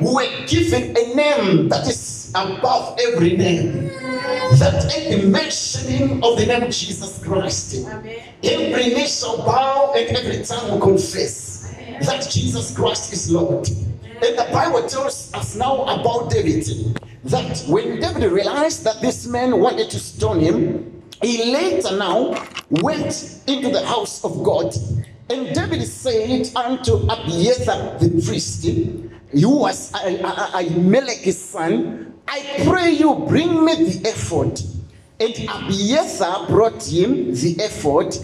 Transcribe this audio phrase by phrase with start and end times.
[0.00, 3.88] were given a name that is above every name.
[4.58, 7.86] That at the mentioning of the name Jesus Christ,
[8.42, 13.68] every knee shall bow and every tongue will confess that Jesus Christ is Lord.
[13.68, 16.64] And the Bible tells us now about David
[17.24, 23.42] that when David realized that this man wanted to stone him, he later now went
[23.46, 24.74] into the house of God.
[25.30, 33.64] And David said unto Abiathar the priest, who was Ahimelech's son, I pray you bring
[33.64, 34.60] me the ephod.
[35.20, 38.16] And Abiathar brought him the ephod.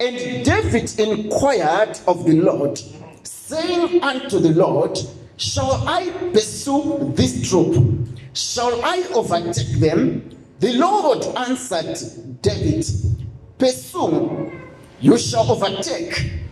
[0.00, 2.80] And David inquired of the Lord,
[3.22, 4.98] saying unto the Lord,
[5.36, 8.08] Shall I pursue this troop?
[8.32, 10.30] Shall I overtake them?
[10.60, 11.98] The Lord answered
[12.40, 12.86] David,
[13.58, 14.52] Pursue,
[15.00, 16.45] you shall overtake,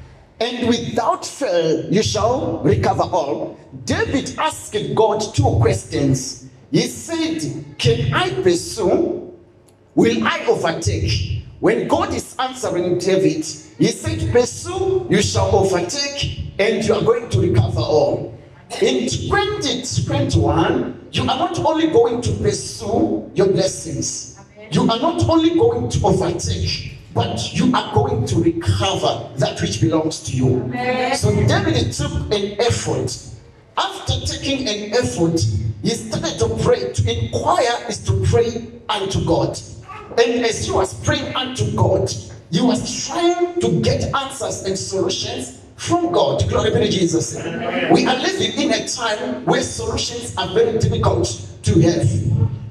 [0.44, 3.58] and without fail you shall recover all.
[3.84, 6.46] David asked God two questions.
[6.70, 9.32] He said, Can I pursue?
[9.94, 11.44] Will I overtake?
[11.60, 13.46] When God is answering David,
[13.78, 18.38] he said, Pursue, you shall overtake, and you are going to recover all.
[18.82, 24.38] In 2021, you are not only going to pursue your blessings,
[24.70, 29.80] you are not only going to overtake, but you are going to recover that which
[29.80, 30.72] belongs to you.
[31.14, 33.12] So David took an ephod.
[33.76, 35.40] After taking an ephod,
[35.82, 36.92] he started to pray.
[36.92, 39.58] To inquire is to pray unto God.
[40.18, 42.10] And as he was praying unto God,
[42.50, 46.48] he was trying to get answers and solutions from God.
[46.48, 47.36] Glory be to Jesus.
[47.90, 51.26] We are living in a time where solutions are very difficult
[51.62, 52.08] to have.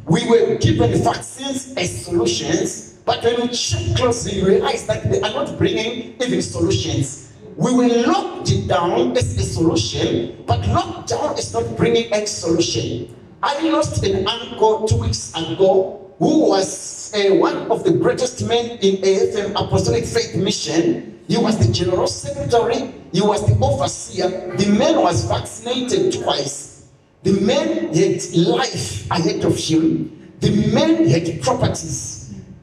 [0.05, 5.19] We were given vaccines as solutions, but when we check closely, we realize that they
[5.21, 7.33] are not bringing even solutions.
[7.55, 13.15] We were locked down as a solution, but lockdown is not bringing any solution.
[13.43, 18.77] I lost an uncle two weeks ago who was uh, one of the greatest men
[18.79, 21.19] in AFM Apostolic Faith Mission.
[21.27, 24.55] He was the general secretary, he was the overseer.
[24.55, 26.87] The man was vaccinated twice.
[27.23, 30.33] The man had life ahead of him.
[30.39, 32.12] The man had properties.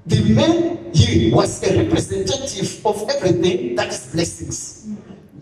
[0.06, 4.88] The man, he was a representative of everything that is blessings.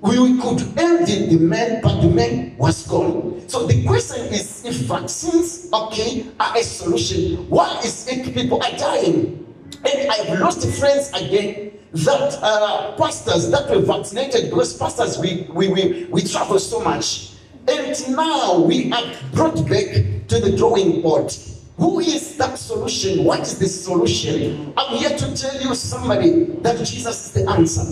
[0.00, 3.48] We could envy the man, but the man was gone.
[3.48, 8.76] So the question is if vaccines, okay, are a solution, why is it people are
[8.76, 9.46] dying?
[9.84, 15.68] And I've lost friends again that uh, pastors that were vaccinated because pastors we, we,
[15.68, 17.32] we, we travel so much.
[17.68, 21.32] And now we are brought back to the drawing board.
[21.78, 23.24] Who is that solution?
[23.24, 24.74] What is the solution?
[24.76, 27.86] I'm here to tell you somebody that Jesus is the answer.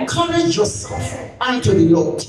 [0.00, 2.26] Encourage yourself unto the Lord.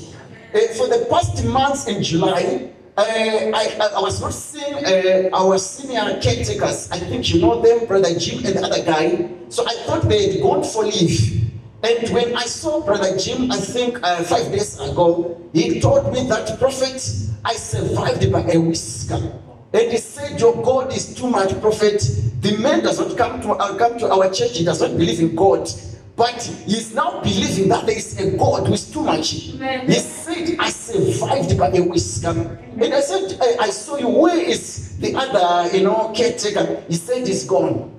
[0.54, 5.30] Uh, for the past months in July, uh, I, I, I, was not seeing uh,
[5.32, 6.92] our senior caretakers.
[6.92, 9.30] I think you know them, Brother Jim and the other guy.
[9.48, 11.50] So I thought they had gone for leave.
[11.82, 16.28] And when I saw Brother Jim, I think uh, five days ago, he told me
[16.28, 17.02] that, Prophet,
[17.44, 19.40] I survived by a whisker.
[19.74, 22.00] And he said, Your God is too much, prophet.
[22.40, 25.20] The man does not come to, uh, come to our church, he does not believe
[25.20, 25.68] in God.
[26.14, 29.48] But he's now believing that there is a God who is too much.
[29.54, 29.86] Amen.
[29.86, 32.58] He said, I survived by a whisker.
[32.78, 34.08] And I said, I, I saw you.
[34.08, 36.84] Where is the other, you know, caretaker?
[36.88, 37.90] He said, He's gone.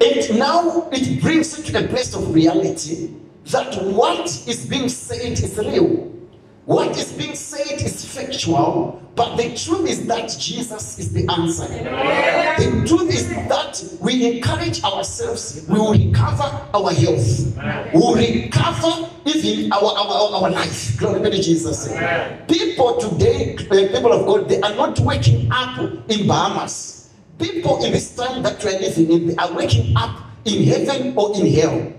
[0.00, 3.10] And now it brings you to a place of reality
[3.46, 6.13] that what is being said is real.
[6.66, 11.68] What is being said is factual, but the truth is that Jesus is the answer.
[11.68, 19.10] The truth is that we encourage ourselves, we will recover our health, we will recover
[19.26, 20.96] even our, our, our life.
[20.98, 21.86] Glory be to Jesus.
[22.48, 27.10] People today, uh, people of God, they are not waking up in Bahamas.
[27.38, 31.12] People in this time that we are living in, they are waking up in heaven
[31.14, 31.92] or in hell.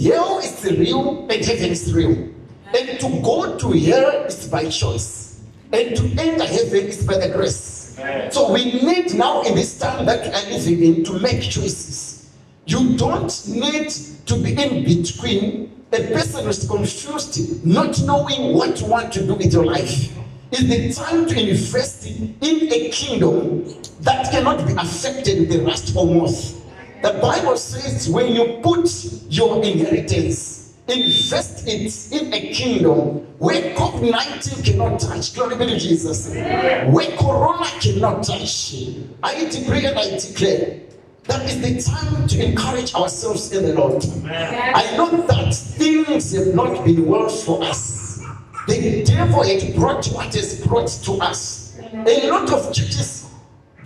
[0.00, 2.28] Hell is real and heaven is real.
[2.74, 5.40] And to go to hell is by choice.
[5.72, 7.96] And to enter heaven is by the grace.
[7.98, 8.30] Amen.
[8.30, 12.30] So we need now in this time that we are living in to make choices.
[12.66, 13.90] You don't need
[14.26, 19.34] to be in between a person who's confused, not knowing what you want to do
[19.34, 20.10] with your life.
[20.50, 23.64] It's the time to invest in a kingdom
[24.00, 26.62] that cannot be affected with the rust or moth.
[27.02, 28.88] The Bible says when you put
[29.28, 35.34] your inheritance invest it in a kingdom where COVID-19 cannot touch.
[35.34, 36.34] Glory be to Jesus.
[36.34, 38.74] Where Corona cannot touch.
[39.22, 40.80] I decree and I declare
[41.24, 44.04] that is the time to encourage ourselves in the Lord.
[44.26, 48.20] I know that things have not been well for us.
[48.66, 51.78] The devil had brought what is brought to us.
[51.80, 53.30] A lot of churches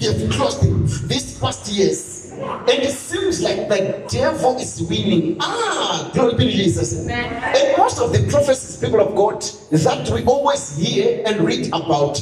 [0.00, 2.15] have closed these past years.
[2.38, 5.36] And it seems like the devil is winning.
[5.40, 7.08] Ah, glory be to Jesus.
[7.08, 9.42] And most of the prophecies, people of God,
[9.72, 12.20] that we always hear and read about,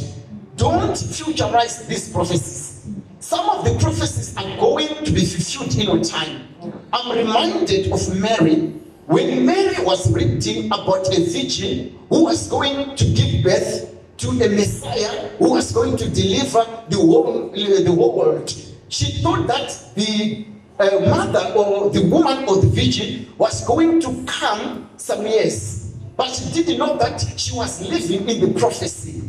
[0.56, 2.86] don't futurize these prophecies.
[3.20, 6.48] Some of the prophecies are going to be fulfilled in a time.
[6.92, 8.72] I'm reminded of Mary
[9.06, 14.48] when Mary was reading about a virgin who was going to give birth to a
[14.48, 18.54] Messiah who was going to deliver the whole, the whole world.
[18.88, 20.46] She thought that the
[20.78, 25.94] uh, mother or the woman or the virgin was going to come some years.
[26.16, 29.22] But she didn't know that she was living in the prophecy.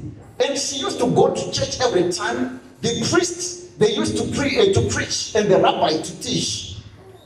[0.43, 2.59] And she used to go to church every time.
[2.81, 6.77] The priests, they used to, pre- uh, to preach and the rabbi to teach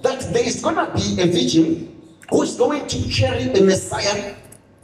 [0.01, 1.95] that there is going to be a virgin
[2.29, 4.35] who is going to carry a Messiah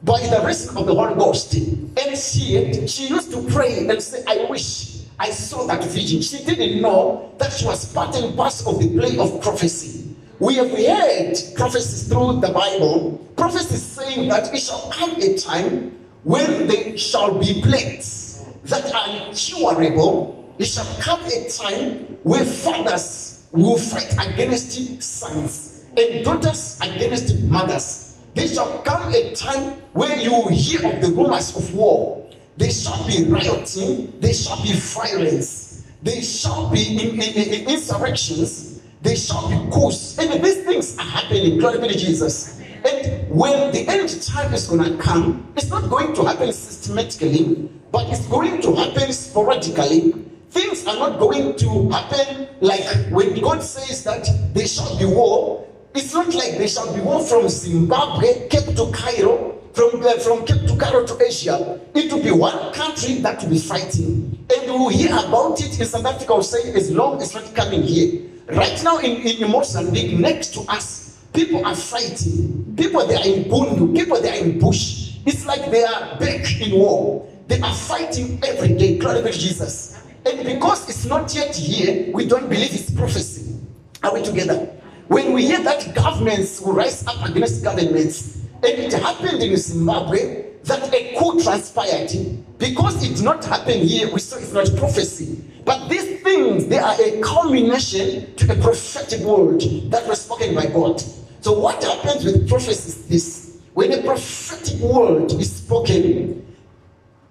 [0.04, 1.54] by the risk of the Holy Ghost.
[1.54, 6.22] And she, she used to pray and say, I wish I saw that vision.
[6.22, 10.16] She didn't know that she was part and parcel of the play of prophecy.
[10.40, 15.98] We have heard prophecies through the Bible, prophecies saying that it shall come a time
[16.24, 20.54] when there shall be plagues that are incurable.
[20.60, 28.18] It shall come a time where fathers will fight against sons and daughters against mothers.
[28.34, 32.25] There shall come a time where you will hear of the rumors of war
[32.58, 38.82] there shall be rioting, there shall be violence, there shall be in, in, in insurrections,
[39.02, 40.18] there shall be coups.
[40.18, 41.60] And these things are happening.
[41.60, 42.60] Glory be to Jesus.
[42.86, 47.70] And when the end time is going to come, it's not going to happen systematically,
[47.92, 50.14] but it's going to happen sporadically.
[50.50, 55.68] Things are not going to happen like when God says that there shall be war.
[55.94, 60.46] It's not like there shall be war from Zimbabwe, Cape to Cairo, from, uh, from
[60.46, 64.46] Cape to Cairo to Asia, it will be one country that will be fighting.
[64.56, 67.54] And we will hear about it in South Africa, will say, as long as not
[67.54, 68.22] coming here.
[68.48, 72.74] Right now in, in Mozambique, next to us, people are fighting.
[72.78, 73.94] People, they are in Bundu.
[73.94, 75.18] People, they are in bush.
[75.26, 77.28] It's like they are back in war.
[77.48, 78.98] They are fighting every day.
[78.98, 80.02] Glory to Jesus.
[80.26, 83.60] And because it's not yet here, we don't believe it's prophecy.
[84.04, 84.72] Are we together?
[85.08, 90.46] When we hear that governments will rise up against governments, and it happened in Zimbabwe
[90.64, 92.12] that a coup transpired.
[92.58, 95.44] Because it did not happen here, we saw it's not prophecy.
[95.64, 99.62] But these things, they are a culmination to a prophetic word
[99.92, 101.02] that was spoken by God.
[101.42, 103.62] So what happens with prophecy is this.
[103.74, 106.46] When a prophetic word is spoken,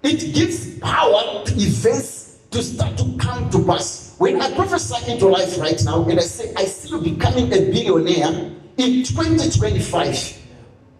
[0.03, 4.15] it gives power to events to start to come to pass.
[4.17, 7.71] When I prophesy into life right now and I say, I see you becoming a
[7.71, 10.44] billionaire in 2025,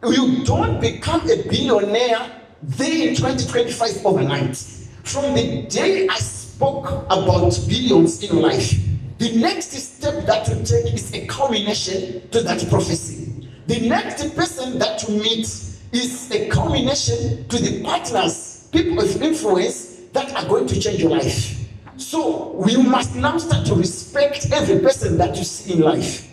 [0.04, 4.58] you don't become a billionaire there in 2025 overnight.
[5.04, 8.76] From the day I spoke about billions in life,
[9.18, 13.50] the next step that you take is a culmination to that prophecy.
[13.68, 15.48] The next person that you meet
[15.92, 21.12] is a culmination to the partners, people of influence that are going to change your
[21.12, 21.58] life.
[21.98, 26.25] So you must now start to respect every person that you see in life.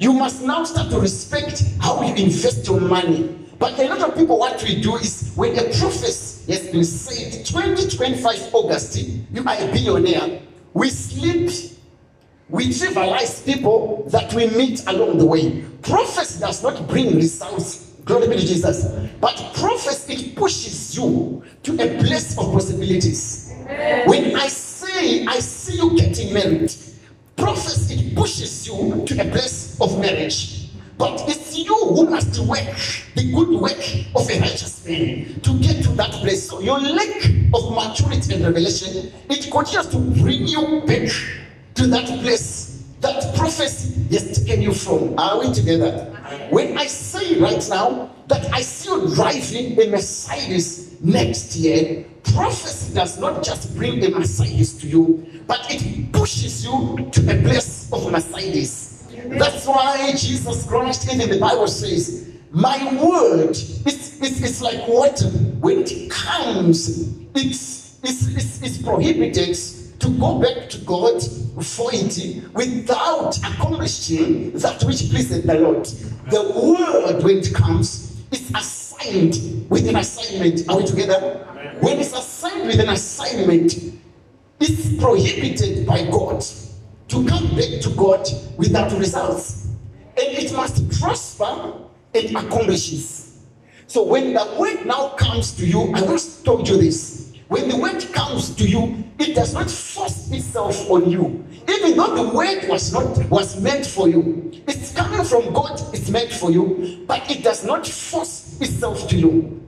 [0.00, 3.36] You must now start to respect how you invest your money.
[3.58, 7.44] But a lot of people, what we do is when a prophecy has been said,
[7.44, 10.40] 2025 August, you are a billionaire,
[10.72, 11.50] we sleep,
[12.48, 15.62] we trivialize people that we meet along the way.
[15.82, 17.92] Prophecy does not bring results.
[18.06, 18.86] Glory be to Jesus.
[19.20, 23.52] But prophecy, it pushes you to a place of possibilities.
[24.06, 26.72] When I say, I see you getting married,
[27.36, 30.68] prophecy, it pushes you to a place of marriage.
[30.98, 32.58] But it's you who must work
[33.14, 33.80] the good work
[34.14, 36.48] of a righteous man to get to that place.
[36.48, 41.08] So your lack of maturity and revelation, it continues to bring you back
[41.76, 45.18] to that place that prophecy has taken you from.
[45.18, 46.04] Are we together?
[46.50, 52.94] When I say right now that I see you driving a Mercedes next year, prophecy
[52.94, 57.90] does not just bring a Mercedes to you, but it pushes you to a place
[57.90, 58.89] of Mercedes.
[59.28, 65.28] That's why Jesus Christ, even the Bible says, My word is, is, is like water.
[65.60, 69.56] When it comes, it's, it's, it's, it's prohibited
[70.00, 71.22] to go back to God
[71.62, 75.84] for it without accomplishing that which pleases the Lord.
[76.30, 80.68] The word, when it comes, is assigned with an assignment.
[80.68, 81.46] Are we together?
[81.80, 83.74] When it's assigned with an assignment,
[84.60, 86.44] it's prohibited by God
[87.10, 88.26] to come back to God
[88.56, 89.66] without results.
[90.16, 91.74] And it must prosper
[92.14, 93.40] and accomplishes.
[93.86, 97.32] So when the word now comes to you, I once told you this.
[97.48, 101.44] When the word comes to you, it does not force itself on you.
[101.68, 106.08] Even though the word was not was meant for you, it's coming from God, it's
[106.10, 109.60] meant for you, but it does not force itself to you.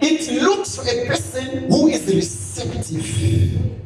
[0.00, 3.85] It looks for a person who is receptive.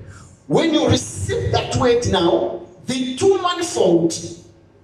[0.51, 4.13] When you receive that word now, the two manifold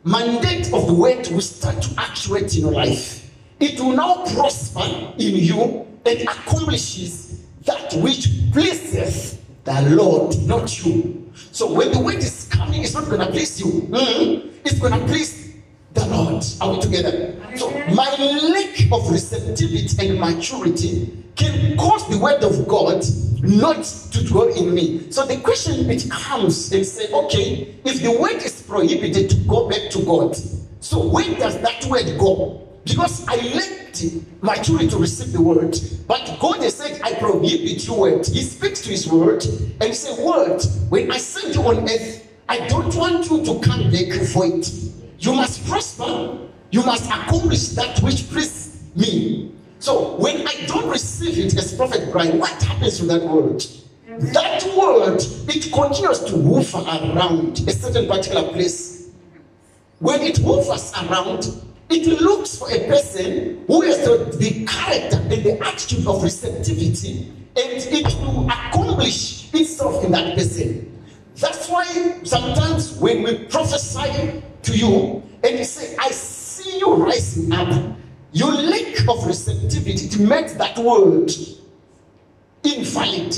[0.04, 3.28] mandate of the word will start to actuate in your life.
[3.58, 4.84] It will now prosper
[5.18, 11.32] in you and accomplishes that which pleases the Lord, not you.
[11.50, 13.66] So when the word is coming, it's not going to please you.
[13.90, 15.52] Mm, It's going to please
[15.94, 16.44] the Lord.
[16.60, 17.34] Are we together?
[17.58, 23.04] So my lack of receptivity and maturity can cause the word of God
[23.42, 25.10] not to dwell in me.
[25.10, 29.68] So the question it comes and say, okay, if the word is prohibited to go
[29.68, 30.36] back to God,
[30.80, 32.62] so where does that word go?
[32.84, 34.04] Because I lacked
[34.42, 35.76] maturity to receive the word.
[36.06, 38.26] But God has said, I prohibit your word.
[38.26, 39.44] He speaks to his word
[39.80, 43.90] and said, Word, when I send you on earth, I don't want you to come
[43.90, 44.70] back for it.
[45.18, 46.38] You must prosper.
[46.70, 49.52] You must accomplish that which pleases me.
[49.78, 53.64] So when I don't receive it as Prophet Brian, what happens to that word?
[54.32, 59.10] That word, it continues to hover around a certain particular place.
[59.98, 61.46] When it hovers around,
[61.88, 67.32] it looks for a person who has the, the character and the attitude of receptivity,
[67.56, 71.02] and it will accomplish itself in that person.
[71.36, 71.84] That's why
[72.24, 76.10] sometimes when we prophesy to you and you say, I
[76.56, 77.96] see you rising up,
[78.32, 81.30] your lack of receptivity to make that word
[82.64, 83.32] invalid,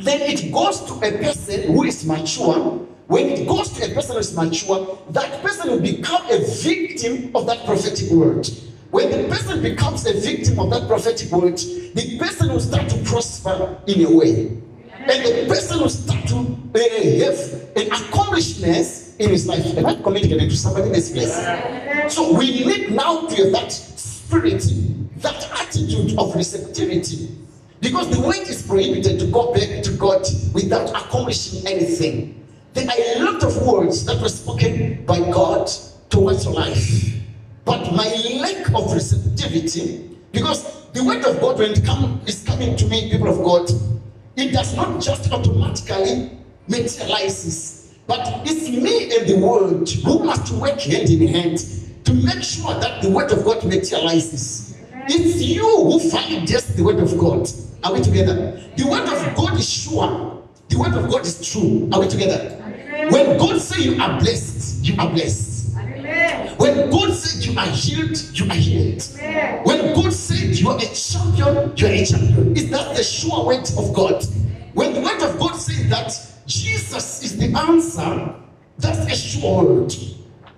[0.00, 2.86] then it goes to a person who is mature.
[3.06, 7.30] When it goes to a person who is mature, that person will become a victim
[7.36, 8.48] of that prophetic word.
[8.90, 12.98] When the person becomes a victim of that prophetic word, the person will start to
[13.04, 14.58] prosper in a way.
[14.98, 19.76] And the person will start to uh, have an accomplishment in his life.
[19.76, 21.91] Am I communicating to somebody in this place?
[22.10, 24.62] So we need now to have that spirit,
[25.16, 27.28] that attitude of receptivity.
[27.80, 32.46] Because the it is prohibited to go back to God without accomplishing anything.
[32.74, 35.70] There are a lot of words that were spoken by God
[36.10, 37.12] towards life.
[37.64, 38.08] But my
[38.40, 43.10] lack of receptivity, because the word of God, when it come, is coming to me,
[43.10, 43.70] people of God,
[44.36, 46.30] it does not just automatically
[46.68, 51.58] materializes, but it's me and the word who must work hand in hand
[52.04, 54.76] to make sure that the word of God materializes.
[55.08, 57.48] It's you who validates the word of God.
[57.84, 58.60] Are we together?
[58.76, 60.42] The word of God is sure.
[60.68, 61.88] The word of God is true.
[61.92, 62.56] Are we together?
[63.10, 65.74] When God says you are blessed, you are blessed.
[66.58, 69.02] When God said you are healed, you are healed.
[69.64, 72.56] When God said you are a champion, you are a champion.
[72.56, 74.24] Is that the sure word of God?
[74.74, 76.14] When the word of God says that
[76.46, 78.34] Jesus is the answer,
[78.78, 79.94] that's a sure word.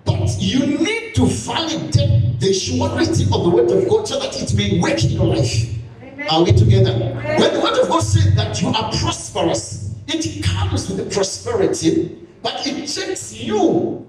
[0.05, 4.53] But you need to validate the surety of the word of God so that it
[4.55, 5.69] may work in your life.
[6.29, 6.93] Are we together?
[7.39, 12.27] When the word of God says that you are prosperous, it comes with the prosperity,
[12.41, 14.05] but it takes you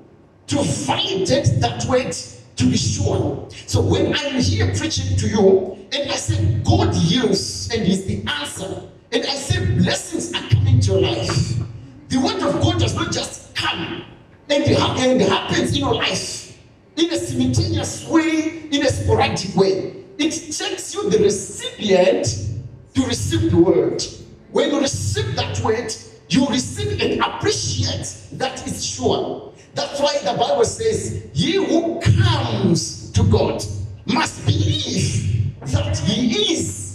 [0.47, 2.12] to validate that word
[2.57, 3.49] to be sure.
[3.67, 8.23] So when I'm here preaching to you, and I say God heals and is the
[8.31, 11.59] answer, and I say blessings are coming to your life,
[12.09, 14.05] the word of God does not just come
[14.49, 16.59] and it, and it happens in your life
[16.97, 20.05] in a simultaneous way, in a sporadic way.
[20.19, 22.26] It takes you, the recipient,
[22.95, 24.03] to receive the word.
[24.53, 25.95] When you receive that word,
[26.29, 29.53] you receive and appreciate that is sure.
[29.75, 33.62] That's why the Bible says, He who comes to God
[34.07, 36.86] must believe that He is.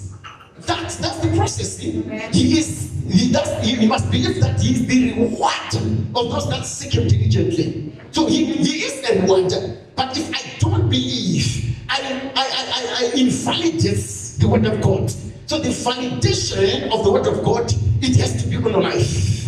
[0.66, 1.78] That, that's the process.
[1.80, 1.92] He
[2.32, 5.76] he is, he, he, must believe that He is the reward
[6.16, 7.94] of those that seek Him diligently.
[8.12, 9.78] So He, he is a rewarder.
[9.96, 14.06] But if I don't believe, I, I, I, I invalidate
[14.40, 15.12] the Word of God.
[15.48, 19.41] So the validation of the Word of God, it has to be on life.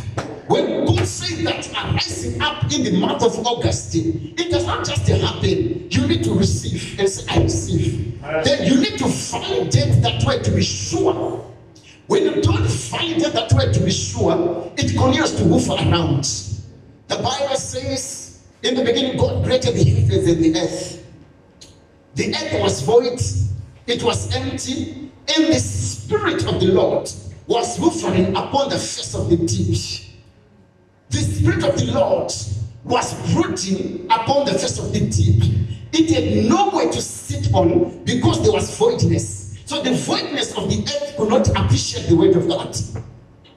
[0.48, 4.86] When God says that are rising up in the month of August, it does not
[4.86, 5.90] just happen.
[5.90, 8.22] You need to receive and say, I receive.
[8.22, 11.50] Then you need to validate that word to be sure.
[12.08, 16.24] When you don't validate that word to be sure, it continues to move around.
[17.08, 21.06] The Bible says, in the beginning, God created the heavens and the earth.
[22.16, 23.20] The earth was void,
[23.88, 27.10] it was empty, and the Spirit of the Lord
[27.48, 30.13] was hovering upon the face of the deep.
[31.14, 32.32] The Spirit of the Lord
[32.84, 35.44] was brooding upon the face of the deep.
[35.94, 39.60] it had nowhere to sit on because there was voidness.
[39.66, 42.76] So the voidness of the earth could not appreciate the word of God.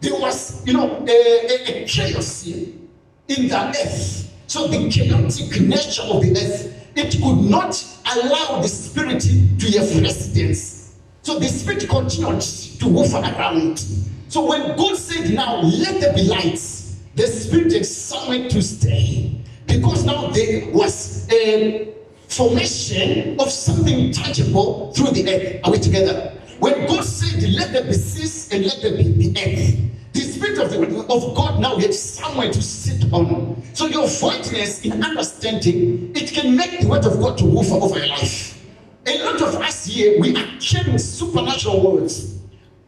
[0.02, 2.88] There was, you know, a, a, a chaos in
[3.26, 4.30] the earth.
[4.48, 7.82] So the chaotic nature of the earth, it could not
[8.16, 10.94] allow the spirit to have residence.
[11.22, 13.82] So the spirit continued to move around.
[14.28, 16.75] So when God said, Now let there be lights,
[17.16, 19.40] the spirit had somewhere to stay.
[19.66, 21.92] Because now there was a
[22.28, 25.60] formation of something tangible through the earth.
[25.64, 26.38] Are we together?
[26.60, 30.58] When God said, Let there be seas and let there be the earth, the Spirit
[30.58, 33.62] of, the, of God now gets somewhere to sit on.
[33.74, 37.98] So your voidness in understanding, it can make the word of God to move over
[37.98, 38.62] your life.
[39.06, 42.38] A lot of us here, we are carrying supernatural words,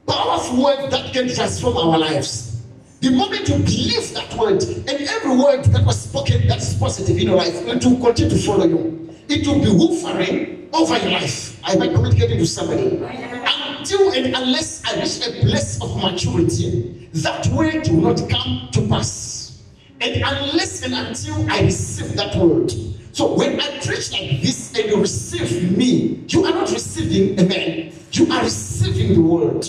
[0.07, 2.48] powerful words that can transform our lives.
[3.01, 7.29] The moment you believe that word, and every word that was spoken that's positive in
[7.29, 9.15] your life, it will continue to follow you.
[9.29, 11.61] It will be woofering over your life.
[11.63, 12.97] I might communicate it to somebody.
[12.97, 18.89] Until and unless I reach a place of maturity, that word will not come to
[18.89, 19.63] pass.
[20.01, 22.73] And unless and until I receive that word.
[23.13, 27.45] So when I preach like this and you receive me, you are not receiving a
[27.45, 29.69] man, you are receiving the word.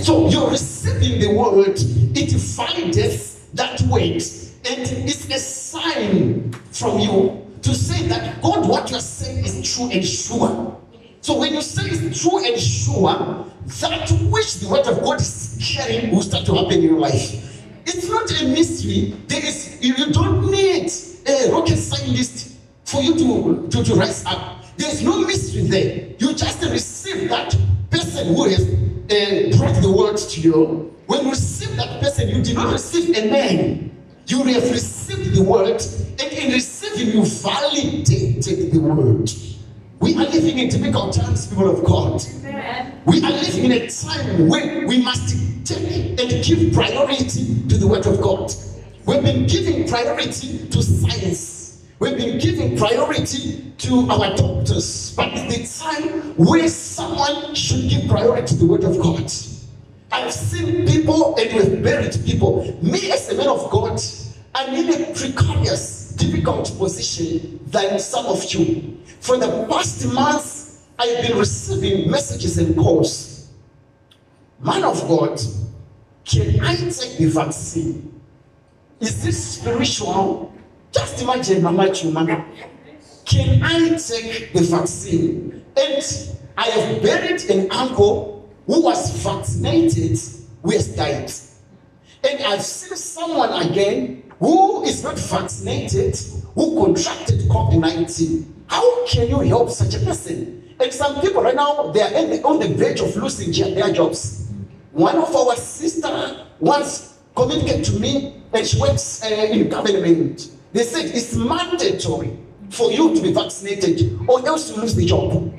[0.00, 4.22] So you're receiving the word, it findeth that weight,
[4.68, 9.90] and it's a sign from you to say that God, what you're saying is true
[9.90, 10.78] and sure.
[11.20, 13.46] So when you say it's true and sure,
[13.80, 17.62] that which the word of God is carrying will start to happen in your life.
[17.86, 19.14] It's not a mystery.
[19.28, 20.90] There is you don't need
[21.26, 24.64] a rocket scientist for you to, to, to rise up.
[24.76, 26.08] There's no mystery there.
[26.18, 27.56] You just receive that
[27.92, 30.94] person who has uh, brought the word to you.
[31.06, 33.90] When you receive that person, you did not receive a man.
[34.26, 35.82] You have received the word,
[36.20, 39.30] and in receiving, you validated the word.
[40.00, 42.22] We are living in difficult times, people of God.
[43.04, 47.86] We are living in a time where we must take and give priority to the
[47.86, 48.52] word of God.
[49.06, 51.61] We've been giving priority to science.
[52.02, 55.14] We've been giving priority to our doctors.
[55.14, 59.30] But it's the time where someone should give priority to the word of God.
[60.10, 62.76] I've seen people and we've buried people.
[62.82, 64.00] Me as a man of God,
[64.52, 68.98] I'm in a precarious, difficult position than some of you.
[69.20, 73.48] For the past months, I've been receiving messages and calls.
[74.58, 75.40] Man of God,
[76.24, 78.20] can I take the vaccine?
[78.98, 80.52] Is this spiritual?
[80.92, 82.44] Just imagine Mama Chuma.
[83.24, 85.64] Can I take the vaccine?
[85.76, 86.04] And
[86.56, 90.18] I have buried an uncle who was vaccinated
[90.62, 91.32] who has died.
[92.24, 96.16] And I've seen someone again who is not vaccinated
[96.54, 98.64] who contracted COVID 19.
[98.66, 100.74] How can you help such a person?
[100.78, 104.48] And some people right now, they are on the verge of losing their jobs.
[104.92, 110.50] One of our sister once communicated to me, and she works uh, in government.
[110.72, 112.36] They said it's mandatory
[112.70, 115.52] for you to be vaccinated or else you lose the job.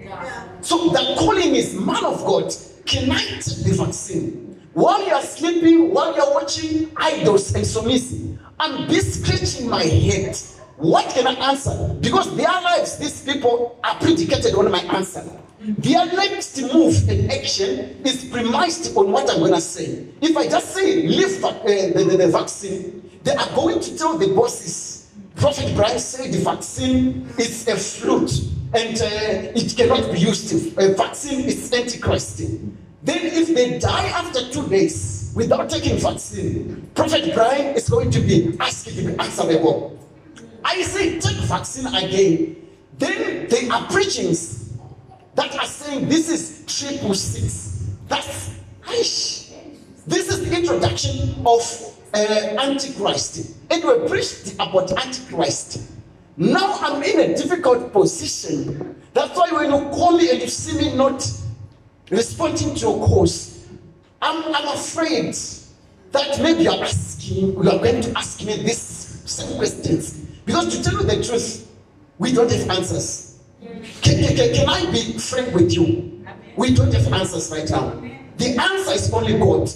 [0.62, 2.52] So the calling is man of God
[2.86, 4.62] can I take the vaccine?
[4.74, 9.84] While you are sleeping, while you are watching idols and submissive, I'm be scratching my
[9.84, 10.36] head.
[10.78, 11.96] What can I answer?
[12.02, 15.24] Because their lives, these people are predicated on my answer.
[15.60, 20.08] Their next move and action is premised on what I'm going to say.
[20.22, 24.18] If I just say, leave uh, the, the, the vaccine, they are going to tell
[24.18, 25.03] the bosses,
[25.36, 28.32] Prophet Brian said the vaccine is a flute
[28.74, 30.78] and uh, it cannot be used.
[30.78, 32.40] A vaccine is antichrist.
[33.04, 38.20] Then if they die after two days without taking vaccine, Prophet Brian is going to
[38.20, 40.00] be asked to be answerable.
[40.64, 42.56] I say take vaccine again.
[42.98, 44.74] Then they are preachings
[45.36, 47.90] that are saying this is triple six.
[48.08, 48.54] That's.
[50.06, 51.62] This is the introduction of
[52.14, 52.18] uh,
[52.60, 53.58] Antichrist.
[53.70, 55.92] And we preached about Antichrist.
[56.38, 59.02] Now I'm in a difficult position.
[59.14, 61.26] That's why when you call me and you see me not
[62.10, 63.68] responding to your calls,
[64.22, 65.36] I'm, I'm afraid
[66.12, 70.20] that maybe you're asking, you are going to ask me these same questions.
[70.46, 71.68] Because to tell you the truth,
[72.18, 73.40] we don't have answers.
[74.02, 76.26] Can, can, can I be frank with you?
[76.56, 78.02] We don't have answers right now.
[78.38, 79.70] The answer is only God.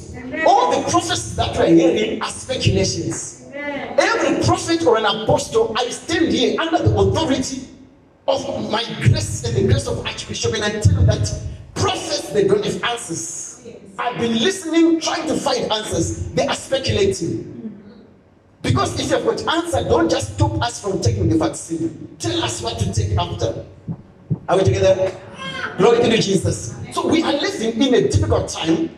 [0.46, 3.46] All the prophets that we're hearing are speculations.
[3.54, 7.68] Every prophet or an apostle, I stand here under the authority
[8.28, 11.42] of my grace and the grace of Archbishop, and I tell you that
[11.76, 13.68] prophets, they don't have answers.
[13.98, 16.30] I've been listening, trying to find answers.
[16.34, 17.82] They are speculating.
[18.62, 22.16] Because if you've got answer, don't just stop us from taking the vaccine.
[22.20, 23.66] Tell us what to take after.
[24.50, 25.12] Are we together?
[25.78, 26.74] Glory to Jesus.
[26.94, 28.90] So we are living in a difficult time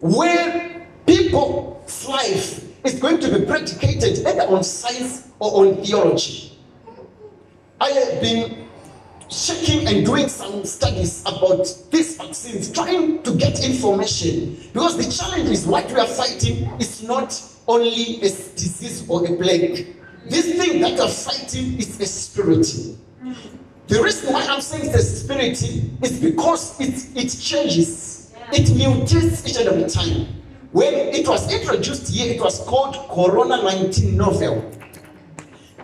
[0.00, 6.56] where people's life is going to be predicated either on science or on theology.
[7.80, 8.68] I have been
[9.28, 14.58] checking and doing some studies about these vaccines, trying to get information.
[14.72, 19.36] Because the challenge is what we are fighting is not only a disease or a
[19.36, 19.96] plague.
[20.26, 22.66] This thing that we're fighting is a spirit.
[23.88, 29.48] The reason why I'm saying it's a spirit is because it, it changes, it mutates
[29.48, 30.42] each and every time.
[30.72, 34.70] When it was introduced here, it was called Corona 19 novel.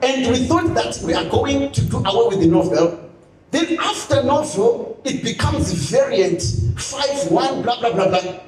[0.02, 3.04] And we thought that we are going to do away with the novel
[3.54, 6.42] then after novel, it becomes variant
[6.76, 8.40] 5, 1, blah, blah, blah, blah.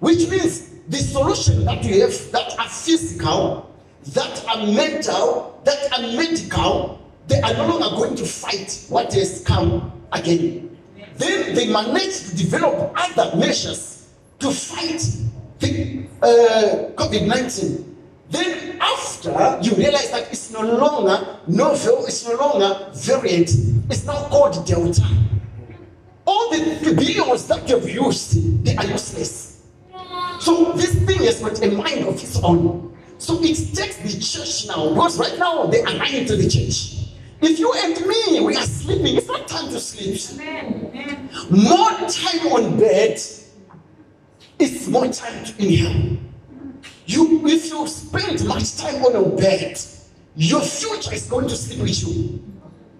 [0.00, 3.74] Which means the solution that we have that are physical,
[4.08, 9.42] that are mental, that are medical, they are no longer going to fight what has
[9.44, 10.76] come again.
[11.16, 15.02] Then they managed to develop other measures to fight
[15.58, 17.96] the uh, COVID 19.
[18.30, 23.50] Then after you realize that it's no longer novel, it's no longer variant,
[23.90, 25.06] it's now called delta.
[26.24, 29.62] All the billions that you've used, they are useless.
[30.40, 32.96] So this thing has got a mind of its own.
[33.18, 36.99] So it takes the church now, because right now they are lying to the church.
[37.42, 40.40] If you and me, we are sleeping, it's not time to sleep.
[41.50, 43.18] More time on bed
[44.58, 46.18] is more time to inhale.
[47.06, 49.80] You, if you spend much time on your bed,
[50.36, 52.44] your future is going to sleep with you.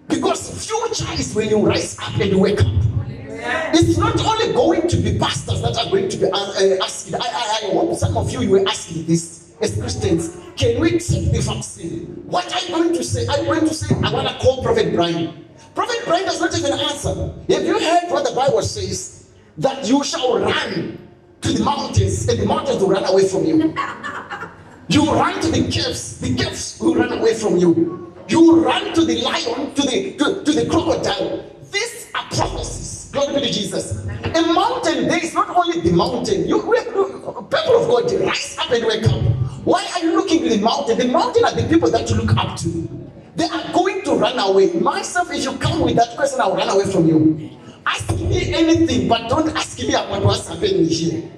[0.07, 2.67] Because future is when you rise up and you wake up.
[3.73, 7.15] It's not only going to be pastors that are going to be uh, uh asking.
[7.15, 10.37] I, I, I hope some of you, you were asking this as Christians.
[10.55, 12.05] Can we take the vaccine?
[12.25, 13.27] What are you going to say?
[13.27, 15.45] I'm going to say, I want to call Prophet Brian.
[15.75, 17.33] Prophet Brian does not even answer.
[17.49, 19.29] Have you heard what the Bible says?
[19.57, 20.97] That you shall run
[21.41, 23.73] to the mountains, and the mountains will run away from you.
[24.87, 28.13] You run to the caves, the caves will run away from you.
[28.27, 31.45] You run to the lion, to the to, to the crocodile.
[31.71, 32.90] These are prophecies.
[33.11, 34.05] Glory be to Jesus.
[34.05, 36.47] A mountain, there is not only the mountain.
[36.47, 39.21] You, people of God, rise up and wake up.
[39.65, 40.97] Why are you looking at the mountain?
[40.97, 42.89] The mountain are the people that you look up to.
[43.35, 44.73] They are going to run away.
[44.73, 47.49] Myself, if you come with that question, I'll run away from you.
[47.85, 51.29] Ask me anything, but don't ask me about what's happening here.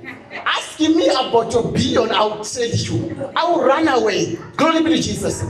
[0.45, 3.31] Ask me about your billion, I'll tell you.
[3.35, 4.35] I will run away.
[4.57, 5.43] Glory be to Jesus.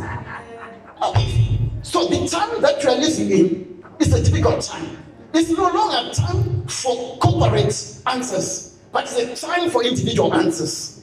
[1.02, 1.60] Okay.
[1.82, 4.98] So the time that you are living in is a difficult time.
[5.36, 11.02] It's no longer time for corporate answers, but it's a time for individual answers.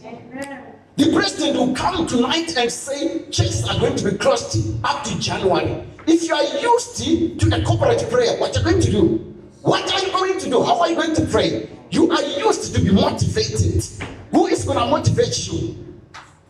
[0.96, 5.18] The president will come tonight and say churches are going to be closed up to
[5.18, 5.84] January.
[6.06, 6.96] If you are used
[7.40, 9.34] to a corporate prayer, what are you going to do?
[9.62, 10.62] What are you going to do?
[10.62, 11.68] How are you going to pray?
[11.90, 13.84] You are used to be motivated.
[14.30, 15.76] Who is going to motivate you?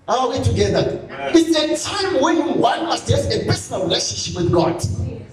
[0.07, 1.09] How are we together?
[1.33, 4.83] It's a time when one must have a personal relationship with God.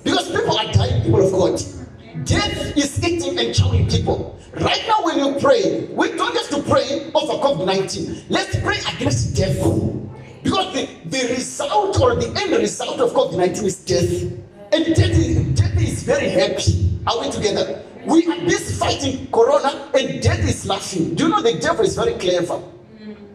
[0.06, 1.77] Because people are dying, people of God.
[2.24, 4.40] Death is eating and chowing people.
[4.54, 8.26] Right now, when you pray, we don't have to pray over COVID 19.
[8.30, 9.58] Let's pray against death.
[10.44, 14.22] Because the, the result or the end result of COVID 19 is death.
[14.74, 17.00] And death is, death is very happy.
[17.06, 17.84] Are we together?
[18.06, 21.16] We are busy fighting corona and death is laughing.
[21.16, 22.62] Do you know the devil is very clever?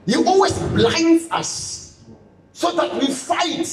[0.06, 2.00] He always blinds us
[2.52, 3.66] so that we fight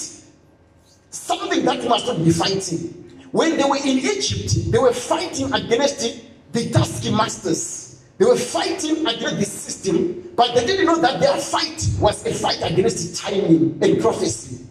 [1.10, 2.99] something that must not be fighting.
[3.32, 8.04] When they were in Egypt, they were fighting against the taskmasters.
[8.18, 12.34] They were fighting against the system, but they didn't know that their fight was a
[12.34, 14.66] fight against timing and prophecy.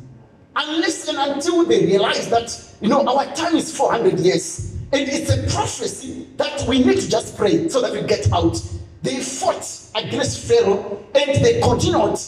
[0.57, 4.75] Unless and until they realized that, you know, our time is 400 years.
[4.93, 8.61] And it's a prophecy that we need to just pray so that we get out.
[9.03, 12.19] They fought against Pharaoh and they continued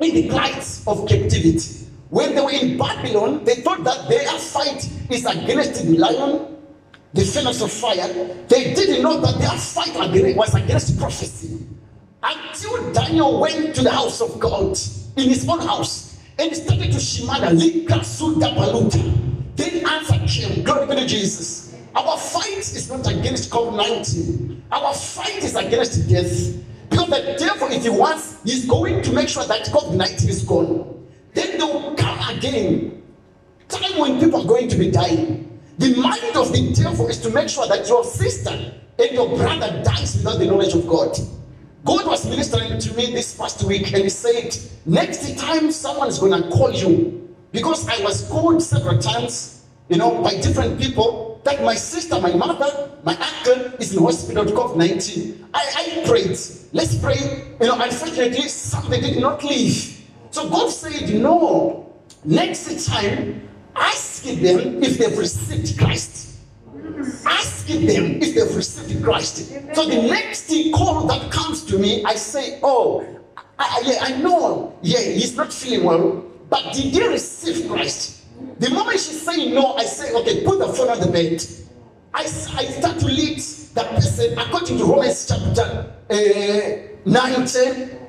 [0.00, 1.81] in the plight of captivity.
[2.12, 6.58] When they were in Babylon, they thought that their fight is against the lion,
[7.14, 8.06] the furnace of fire.
[8.48, 9.96] They didn't know that their fight
[10.36, 11.66] was against prophecy.
[12.22, 14.76] Until Daniel went to the house of God
[15.16, 19.56] in his own house and started to shimada, Lika Suda Baluta.
[19.56, 20.64] Then answer came.
[20.64, 21.74] Glory be to Jesus.
[21.96, 26.62] Our fight is not against COVID 19, our fight is against death.
[26.90, 30.44] Because the devil, if he wants, he's going to make sure that COVID 19 is
[30.44, 31.01] gone.
[31.34, 33.02] Then they will come again.
[33.68, 35.60] Time when people are going to be dying.
[35.78, 39.82] The mind of the devil is to make sure that your sister and your brother
[39.82, 41.16] dies without the knowledge of God.
[41.84, 46.18] God was ministering to me this past week and he said, next time someone is
[46.18, 51.40] going to call you, because I was called several times, you know, by different people,
[51.44, 55.48] that my sister, my mother, my uncle is in hospital with COVID-19.
[55.52, 56.38] I, I prayed,
[56.72, 57.18] let's pray.
[57.60, 60.01] You know, unfortunately, somebody did not leave.
[60.32, 61.92] So God said, no,
[62.24, 66.38] next time, ask them if they've received Christ.
[67.26, 69.52] Ask them if they've received Christ.
[69.74, 73.06] So the next call that comes to me, I say, Oh,
[73.58, 78.24] I, yeah, I know, yeah, he's not feeling well, but did he receive Christ?
[78.58, 81.44] The moment she say no, I say, Okay, put the phone on the bed.
[82.14, 83.38] I, I start to lead
[83.74, 88.01] that person according to Romans chapter uh, 9 10.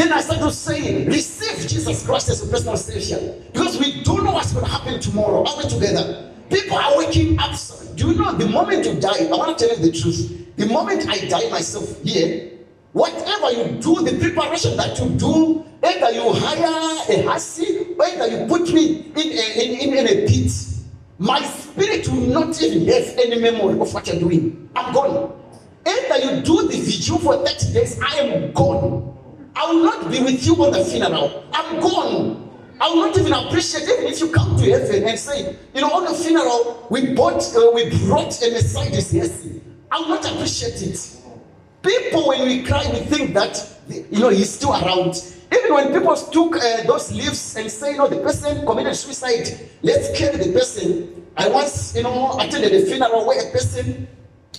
[0.00, 3.34] Then I started saying, receive Jesus Christ as your personal Savior.
[3.52, 5.44] Because we don't know what's going to happen tomorrow.
[5.44, 6.32] Are we together?
[6.48, 7.54] People are waking up.
[7.96, 9.26] Do you know the moment you die?
[9.26, 10.56] I want to tell you the truth.
[10.56, 12.50] The moment I die myself here,
[12.94, 18.46] whatever you do, the preparation that you do, either you hire a hussy, either you
[18.46, 20.50] put me in a, in, in a pit,
[21.18, 24.70] my spirit will not even have any memory of what you're doing.
[24.74, 25.38] I'm gone.
[25.84, 29.18] Either you do the vigil for 30 days, I am gone.
[29.54, 31.44] I will not be with you on the funeral.
[31.52, 32.50] I'm gone.
[32.80, 35.92] I will not even appreciate even if you come to heaven and say, you know,
[35.92, 39.12] on the funeral we bought, uh, we brought a Mercedes.
[39.12, 39.46] Yes,
[39.90, 41.16] I will not appreciate it.
[41.82, 45.22] People, when we cry, we think that you know he's still around.
[45.52, 49.68] Even when people took uh, those leaves and say, you know, the person committed suicide,
[49.82, 51.26] let's carry the person.
[51.36, 54.06] I once, you know, attended a funeral where a person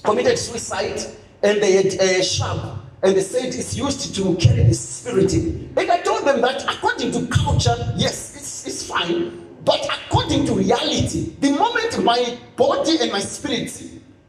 [0.04, 1.00] committed suicide
[1.44, 5.34] and they had a sharp and they said it's used to carry the spirit.
[5.34, 9.48] And I told them that according to culture, yes, it's, it's fine.
[9.66, 13.82] But according to reality, the moment my body and my spirit,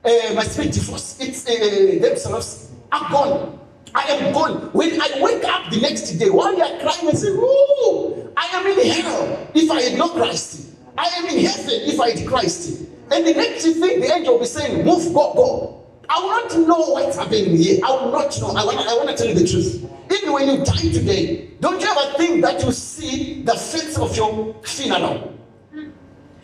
[0.05, 3.59] uh, my spirit divorce, it's uh, themselves are gone.
[3.95, 4.71] I am gone.
[4.73, 8.47] When I wake up the next day, while they are crying and say, Oh, I
[8.57, 10.71] am in hell if I had not Christ.
[10.97, 12.89] I am in heaven if I had Christ.
[13.11, 15.82] And the next thing the angel will be saying, Move, go, go.
[16.15, 17.81] I will not know what's happening here.
[17.83, 18.49] I will not know.
[18.49, 19.91] I want, I want to tell you the truth.
[20.13, 24.15] Even when you die today, don't you ever think that you see the face of
[24.15, 25.39] your funeral?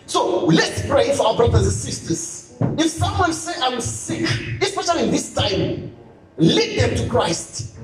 [0.07, 2.57] So let's pray for our brothers and sisters.
[2.79, 4.27] If someone say I'm sick,
[4.63, 5.95] especially in this time,
[6.39, 7.77] lead them to Christ.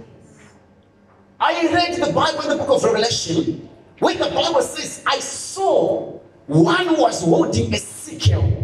[1.39, 3.69] I read the Bible in the book of Revelation,
[3.99, 8.64] where the Bible says, I saw one who was holding a sickle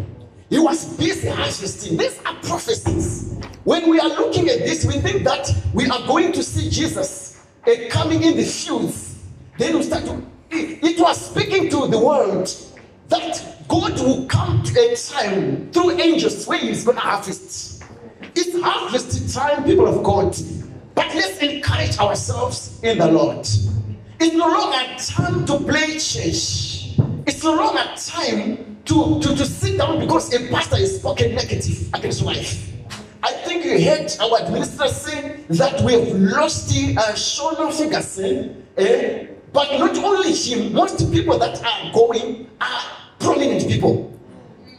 [0.50, 1.96] he was busy harvesting.
[1.96, 3.38] These are prophecies.
[3.62, 7.40] When we are looking at this, we think that we are going to see Jesus
[7.66, 9.16] uh, coming in the fields.
[9.58, 10.26] Then we start to.
[10.50, 12.52] It, it was speaking to the world
[13.08, 17.84] that God will come to a time through angels where He's going to harvest.
[18.34, 20.36] It's harvest time, people of God.
[20.96, 23.46] But let's encourage ourselves in the Lord.
[24.18, 26.98] It's no longer time to play church.
[27.26, 31.88] It's no longer time to, to, to sit down because a pastor is spoken negative
[31.94, 32.70] against wife.
[33.22, 39.26] I think you heard our administrator say that we have lost uh, Shona Ferguson, eh?
[39.52, 42.82] but not only him, most people that are going are
[43.18, 44.18] prominent people.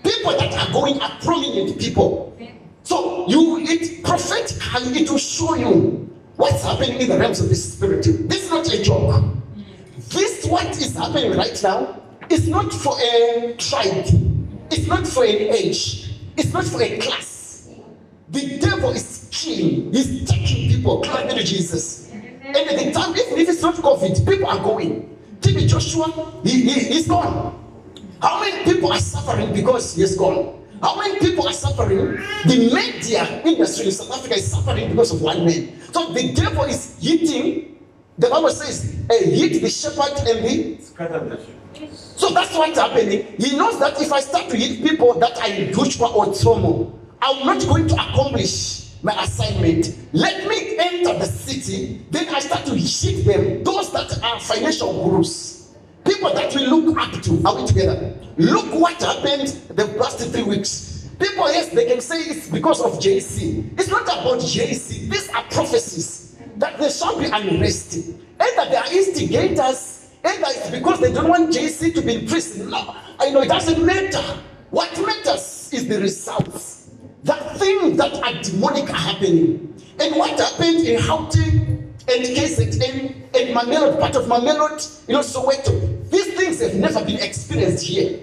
[0.04, 2.36] People that are going are prominent people.
[2.84, 7.56] So you it prophetically it will show you what's happening in the realms of the
[7.56, 8.04] spirit.
[8.04, 9.24] This is not a joke.
[10.10, 12.01] This what is happening right now
[12.32, 14.06] it's not for a tribe.
[14.72, 16.14] It's not for an age.
[16.38, 17.70] It's not for a class.
[18.30, 19.92] The devil is killing.
[19.92, 21.02] He's taking people.
[21.02, 22.10] Glory to Jesus.
[22.12, 25.18] And at the time, even if it's not COVID, people are going.
[25.42, 27.58] TB Joshua, he, he, he's gone.
[28.22, 30.64] How many people are suffering because he's gone?
[30.82, 32.18] How many people are suffering?
[32.46, 35.82] The media industry in South Africa is suffering because of one man.
[35.92, 37.78] So the devil is hitting.
[38.18, 41.61] The Bible says, "He hit the shepherd and the the.
[41.90, 43.36] So that's what's happening.
[43.38, 46.98] He knows that if I start to hit people that are in Duchma or Tromo,
[47.22, 49.96] I'm not going to accomplish my assignment.
[50.14, 53.64] Let me enter the city, then I start to hit them.
[53.64, 57.42] Those that are financial gurus, people that we look up to.
[57.46, 58.16] Are we together?
[58.38, 61.10] Look what happened the past three weeks.
[61.20, 63.80] People, yes, they can say it's because of JZ.
[63.80, 65.10] It's not about JZ.
[65.10, 68.18] These are prophecies that there shall be unrest.
[68.56, 72.70] that they are instigators Either it's because they don't want JZ to be in prison.
[72.70, 74.22] No, I know it doesn't matter.
[74.70, 76.92] What matters is the results.
[77.24, 79.76] The things that are demonic are happening.
[80.00, 81.60] And what happened in Gauteng
[82.08, 87.20] and KZN and Mamelodi, part of Mamelodi, you know, Soweto, these things have never been
[87.20, 88.20] experienced here.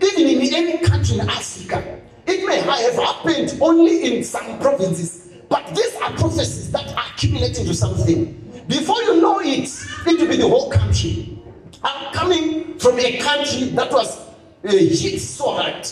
[0.00, 2.00] Even in any country in Africa.
[2.26, 7.66] It may have happened only in some provinces, But these are prophecies that are accumulating
[7.66, 8.34] to something.
[8.66, 9.70] Before you know it,
[10.06, 11.35] it will be the whole country.
[11.82, 14.18] I'm coming from a country that was
[14.64, 15.86] uh, hit so hard.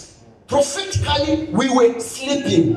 [0.48, 2.74] Prophetically, we were sleeping.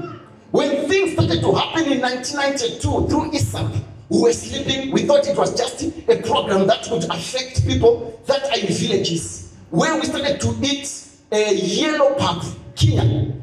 [0.51, 4.91] When things started to happen in 1992 through ESAP, we were sleeping.
[4.91, 9.55] We thought it was just a program that would affect people that are in villages.
[9.69, 12.43] Where we started to eat a yellow pap,
[12.75, 13.33] Kenya.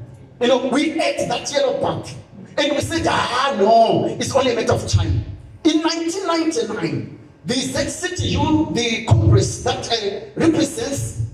[0.40, 2.07] You know, we ate that yellow pap.
[2.57, 5.24] And we said, ah, no, it's only a matter of time.
[5.64, 11.26] In 1999, the ZCTU, the Congress that uh, represents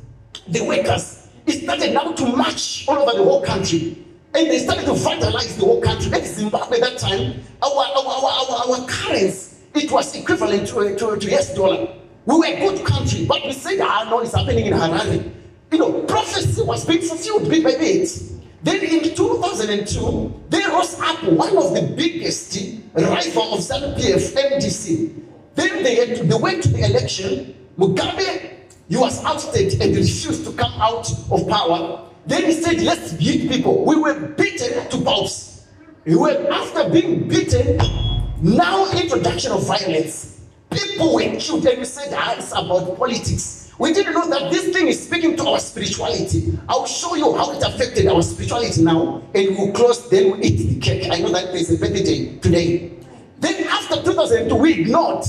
[0.49, 4.05] the workers, it started now to march all over the whole country.
[4.35, 6.13] And they started to vitalize the whole country.
[6.13, 10.97] And Zimbabwe at that time, our, our, our, our, our currency, it was equivalent to,
[10.97, 11.95] to, to US dollar.
[12.27, 15.33] We were a good country, but we said, ah, no, it's happening in Harare.
[15.73, 18.09] You know, prophecy was being fulfilled bit by bit.
[18.63, 22.57] Then in 2002, they rose up one of the biggest
[22.95, 25.30] rival of ZANU-PF, MDC.
[25.55, 27.55] Then they, they went to the election.
[27.79, 28.55] Mugabe,
[28.89, 32.09] he was ousted and refused to come out of power.
[32.27, 33.85] Then he said, let's beat people.
[33.85, 35.67] We were beaten to pulse.
[36.05, 37.79] We were, after being beaten,
[38.43, 40.41] now introduction of violence.
[40.71, 43.73] People were killed and we said, ah, it's about politics.
[43.79, 46.59] We didn't know that this thing is speaking to our spirituality.
[46.69, 50.59] I'll show you how it affected our spirituality now, and we'll close, then we'll eat
[50.59, 51.11] the cake.
[51.11, 52.93] I know that there's a birthday today.
[53.91, 55.25] After 2002, we ignored.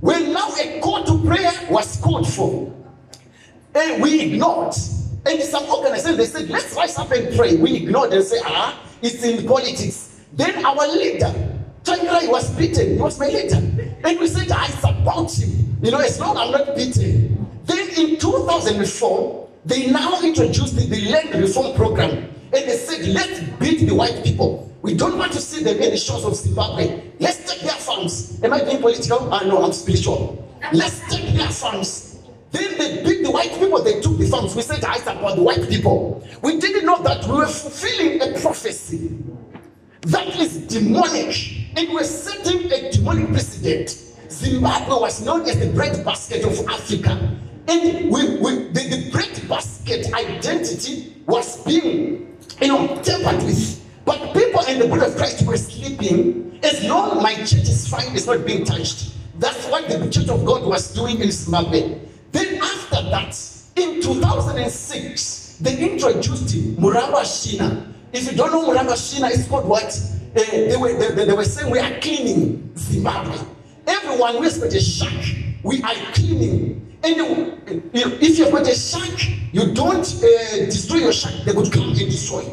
[0.00, 2.74] When now a call to prayer was called for,
[3.72, 4.74] and we ignored.
[5.26, 7.54] And some organizations, they said, let's rise up and pray.
[7.54, 10.24] We ignored and say, ah, it's in politics.
[10.32, 11.32] Then our leader,
[11.84, 12.94] Tsvangirai was beaten.
[12.94, 13.56] He was my leader.
[14.02, 15.78] And we said, I support him.
[15.80, 20.84] You know, as long as I'm not beaten, then in 2004, they now introduced the,
[20.86, 22.34] the land reform program.
[22.52, 24.72] And they said, let's beat the white people.
[24.82, 27.12] We don't want to see them in the shores of Zimbabwe.
[27.18, 28.42] Let's take their farms.
[28.42, 29.28] Am I being political?
[29.30, 30.36] Ah, I know I'm spiritual.
[30.72, 32.22] Let's take their farms.
[32.50, 34.56] Then they beat the white people, they took the farms.
[34.56, 36.26] We said, ah, I support the white people.
[36.42, 39.16] We didn't know that we were fulfilling a prophecy
[40.02, 41.36] that is demonic.
[41.76, 43.90] And we're setting a demonic precedent.
[44.30, 47.38] Zimbabwe was known as the breadbasket of Africa.
[47.68, 52.29] And we, we, the, the bread basket identity was being,
[52.60, 53.80] you know, tampered with.
[54.04, 56.58] But people in the body of Christ were sleeping.
[56.62, 59.14] As long my church is fine, it's not being touched.
[59.38, 61.98] That's what the Church of God was doing in Zimbabwe.
[62.32, 63.34] Then after that,
[63.76, 67.92] in 2006, they introduced Murambatsvina.
[68.12, 69.84] If you don't know Murambatsvina, it's called what?
[70.36, 73.38] Uh, they, were, they, they were saying we are cleaning Zimbabwe.
[73.86, 76.89] Everyone has a shack, we are cleaning.
[77.02, 77.58] You,
[77.94, 81.96] if you've got a shack, you don't uh, destroy your shack, they would come and
[81.96, 82.44] destroy.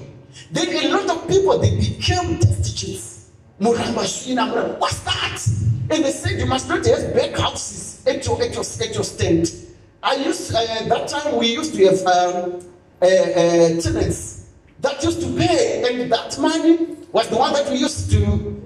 [0.52, 2.40] Then a lot of people, they became
[4.08, 5.46] Shina, what's that?
[5.90, 9.04] And they said you must not have back houses at your, at your, at your
[9.04, 9.52] stand.
[10.02, 12.62] I used, uh, that time we used to have um,
[13.02, 17.80] uh, uh, tenants that used to pay, and that money was the one that we
[17.80, 18.20] used to,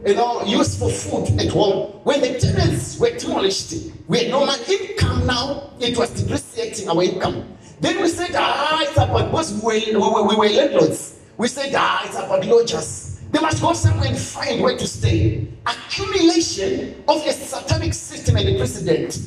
[0.06, 1.90] you know, use for food at home.
[2.04, 3.74] When the tenants were demolished,
[4.10, 5.72] we had no more income now.
[5.80, 7.56] It was depreciating our income.
[7.80, 11.22] Then we said, ah, it's about because we were, we were landlords.
[11.38, 13.22] We said, ah, it's about lodgers.
[13.32, 15.48] They must go somewhere and find where to stay.
[15.66, 19.18] Accumulation of a satanic system and a precedent.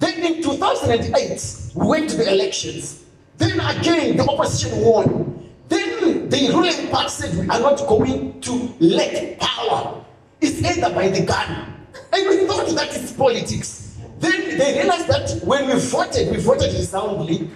[0.00, 3.04] Then in 2008, we went to the elections.
[3.38, 5.41] Then again, the opposition won.
[5.72, 10.04] Then the ruling party said, we are not going to let power.
[10.38, 11.72] It's either by the gun.
[12.12, 13.98] And we thought that is politics.
[14.18, 17.48] Then they realized that when we voted, we voted soundly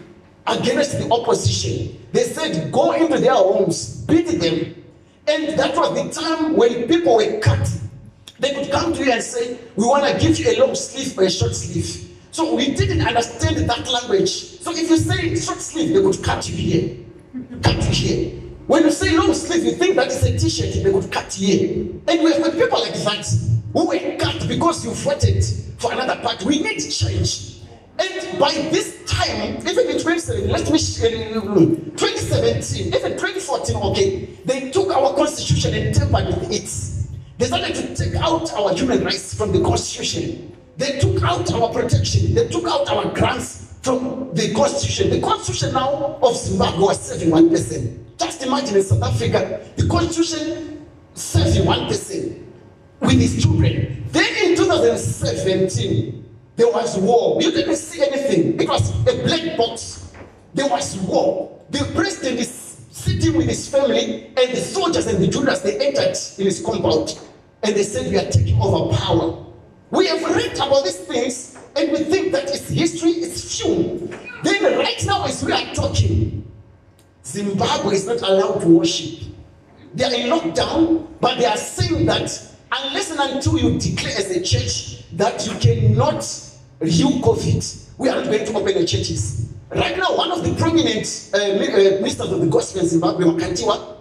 [0.46, 2.06] against the opposition.
[2.12, 4.82] They said, go into their homes, beat them.
[5.28, 7.68] And that was the time when people were cut.
[8.38, 11.18] They could come to you and say, we want to give you a long sleeve
[11.18, 12.16] or a short sleeve.
[12.30, 14.30] So we didn't understand that language.
[14.30, 17.05] So if you say short sleeve, they would cut you here.
[17.62, 18.40] Cut here.
[18.66, 21.86] When you say long sleeve, you think that is a t-shirt, they would cut here.
[22.08, 23.26] And we have people like that
[23.72, 25.44] who were cut because you voted
[25.78, 26.42] for another part.
[26.42, 27.60] We need change.
[27.98, 30.78] And by this time, even in 2017, let me
[31.36, 31.40] uh,
[31.96, 37.08] 2017, even 2014, okay, they took our constitution and tampered with it.
[37.38, 40.56] They started to take out our human rights from the constitution.
[40.76, 42.34] They took out our protection.
[42.34, 45.10] They took out our grants from the constitution.
[45.10, 48.04] The constitution now of Zimbabwe was serving one person.
[48.18, 50.84] Just imagine in South Africa, the constitution
[51.14, 52.52] serving one person
[52.98, 54.04] with his children.
[54.08, 56.24] Then in 2017,
[56.56, 57.40] there was war.
[57.40, 58.60] You didn't see anything.
[58.60, 60.12] It was a black box.
[60.52, 61.62] There was war.
[61.70, 66.16] The president is sitting with his family, and the soldiers and the Judas they entered
[66.38, 67.20] in his compound.
[67.62, 69.44] and they said we are taking over power.
[69.90, 74.08] We have read about these things and we think that it's history, it's few.
[74.42, 76.50] Then right now as we are talking,
[77.24, 79.28] Zimbabwe is not allowed to worship.
[79.94, 82.30] They are in lockdown, but they are saying that
[82.72, 86.24] unless and until you declare as a church that you cannot
[86.82, 89.52] heal COVID, we are not going to open the churches.
[89.70, 93.96] Right now, one of the prominent uh, uh, ministers of the gospel in Zimbabwe, Makantiwa,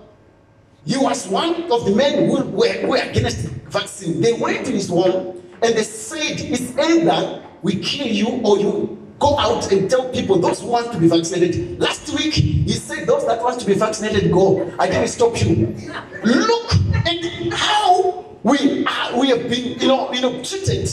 [0.86, 4.22] he was one of the men who were, who were against the vaccine.
[4.22, 8.96] They went to his home and they said, It's either we kill you or you
[9.18, 11.80] go out and tell people those who want to be vaccinated.
[11.80, 14.72] Last week, he said those that want to be vaccinated go.
[14.78, 15.76] I didn't stop you.
[16.24, 20.88] Look at how we are, we have been, you know, you know, treated.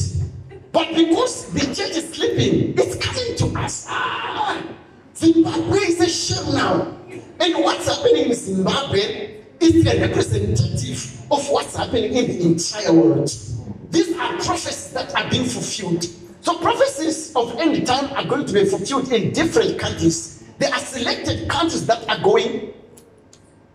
[0.72, 3.84] But because the church is sleeping, it's coming to us.
[3.90, 4.62] Ah,
[5.14, 6.96] Zimbabwe is a shame now.
[7.38, 13.30] And what's happening in Zimbabwe is a representative of what's happening in the entire world.
[13.90, 16.06] These are prophecies that are being fulfilled.
[16.42, 20.42] So prophecies of end time are going to be fulfilled in different countries.
[20.58, 22.74] There are selected countries that are going.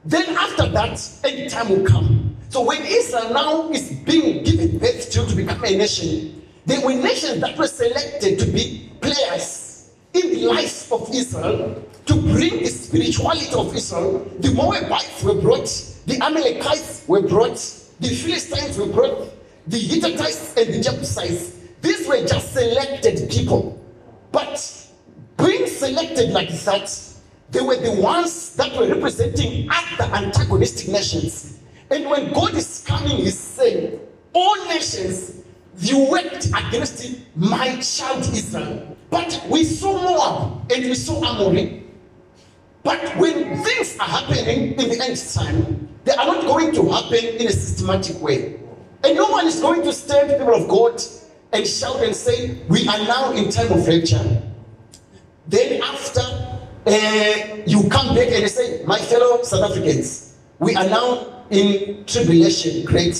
[0.04, 2.36] Then after that, end time will come.
[2.50, 6.94] So when Israel now is being given birth to to become a nation, there were
[6.94, 12.68] nations that were selected to be players in the life of Israel to bring the
[12.68, 14.30] spirituality of Israel.
[14.40, 15.68] The Moabites were brought,
[16.06, 17.56] the Amalekites were brought,
[18.02, 19.32] the Philistines were brought,
[19.68, 21.54] the Hittites and the Jebusites.
[21.82, 23.80] These were just selected people.
[24.32, 24.88] But
[25.38, 27.04] being selected like that,
[27.52, 31.60] they were the ones that were representing other antagonistic nations.
[31.90, 34.00] And when God is coming, He's saying,
[34.34, 35.44] All nations,
[35.80, 38.98] you worked against my child Israel.
[39.10, 41.84] But we saw Moab and we saw Ammon.
[42.84, 47.38] But when things are happening in the end time, they are not going to happen
[47.40, 48.60] in a systematic way.
[49.04, 51.02] And no one is going to stand, people of God,
[51.54, 54.42] and shout and say, We are now in time of rapture.
[55.48, 56.22] Then after
[56.86, 62.86] uh, you come back and say, My fellow South Africans, we are now in tribulation,
[62.86, 63.16] great.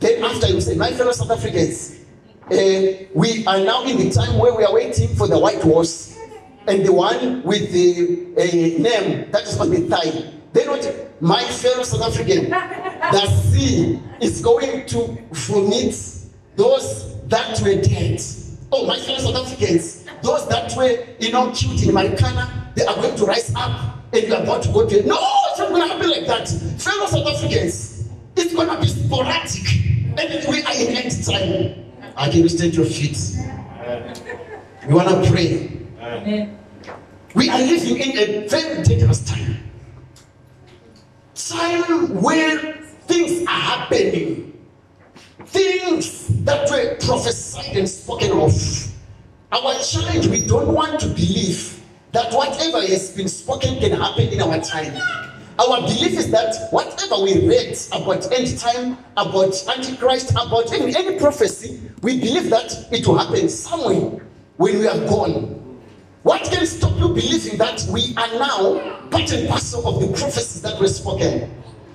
[0.00, 1.98] Then after you say, My fellow South Africans,
[2.46, 6.18] uh, we are now in the time where we are waiting for the white horse
[6.66, 10.32] and the one with the uh, name that is on the thigh.
[10.52, 11.06] Then what?
[11.20, 15.94] My fellow South African, the sea is going to vomit
[16.56, 18.20] those that were dead.
[18.72, 23.16] Oh, my fellow South Africans, those that were, you killed in Marikana, they are going
[23.16, 25.06] to rise up and you are about to go to.
[25.06, 25.18] No,
[25.50, 26.48] it's not going to happen like that.
[26.78, 29.66] Fellow South Africans, it's going to be sporadic.
[30.18, 31.92] And we are in end time.
[32.16, 33.18] I can you stand your feet?
[34.86, 35.70] We want to pray.
[36.00, 36.58] Amen.
[37.34, 39.56] We are living in a very dangerous time.
[41.34, 42.58] Time where
[43.06, 44.49] things are happening.
[45.50, 48.52] Things that were prophesied and spoken of.
[49.52, 51.80] Our challenge, we don't want to believe
[52.12, 54.94] that whatever has been spoken can happen in our time.
[55.58, 61.18] Our belief is that whatever we read about end time, about Antichrist, about any, any
[61.18, 64.24] prophecy, we believe that it will happen somewhere
[64.56, 65.80] when we are gone.
[66.22, 70.62] What can stop you believing that we are now part and parcel of the prophecies
[70.62, 71.52] that were spoken?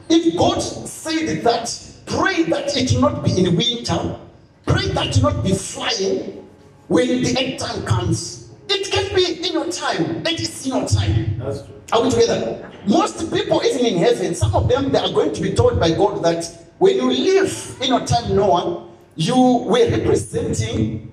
[0.10, 4.20] If God said that, pray that it not be in winter,
[4.66, 6.48] pray that it not be flying
[6.88, 8.52] when the end time comes.
[8.70, 10.26] It can be in your time.
[10.26, 11.40] It is in your time.
[11.40, 11.82] That's true.
[11.92, 12.72] Are we together?
[12.88, 15.92] Most people, even in heaven, some of them, they are going to be told by
[15.92, 16.46] God that
[16.78, 19.36] when you live in your time, Noah, you
[19.66, 21.12] were representing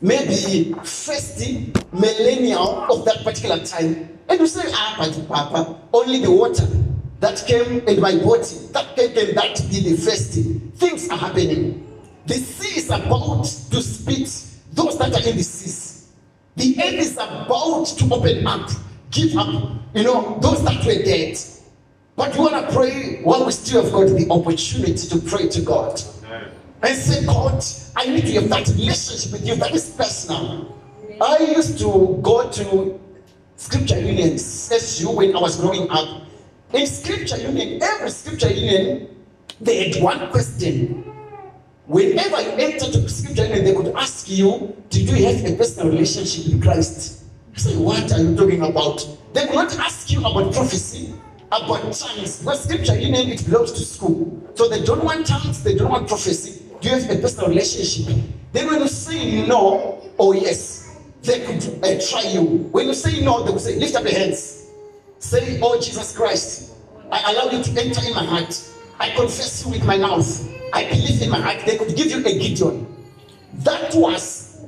[0.00, 1.40] maybe first
[1.92, 4.18] millennial of that particular time.
[4.28, 6.66] And you say, ah, but Papa, only the water
[7.20, 10.72] that came in my body, that can, can that be the first thing?
[10.76, 11.86] Things are happening.
[12.26, 16.12] The sea is about to spit those that are in the seas.
[16.56, 18.70] The earth is about to open up,
[19.10, 21.38] give up, you know, those that were dead.
[22.16, 25.60] But we want to pray while we still have got the opportunity to pray to
[25.62, 26.00] God.
[26.82, 27.62] And say, God,
[27.96, 30.76] I need to have that relationship with you that is personal.
[31.20, 32.98] I used to go to
[33.56, 36.22] scripture unions as you when I was growing up.
[36.72, 39.08] In scripture union, every scripture union,
[39.60, 41.04] they had one question.
[41.86, 45.90] Whenever you enter to scripture union, they could ask you, Did you have a personal
[45.90, 47.24] relationship with Christ?
[47.56, 49.04] I say, What are you talking about?
[49.32, 51.12] They could not ask you about prophecy,
[51.48, 52.44] about tongues.
[52.44, 54.40] But scripture union, it belongs to school.
[54.54, 56.62] So they don't want tongues, they don't want prophecy.
[56.80, 58.14] Do you have a personal relationship?
[58.52, 62.42] Then when you say no or yes, they could uh, try you.
[62.70, 64.59] When you say no, they will say, lift up your hands.
[65.20, 66.72] Say, oh Jesus Christ,
[67.12, 68.68] I allow you to enter in my heart.
[68.98, 72.18] I confess you with my mouth I believe in my heart they could give you
[72.18, 72.86] a Gideon.
[73.54, 74.66] That was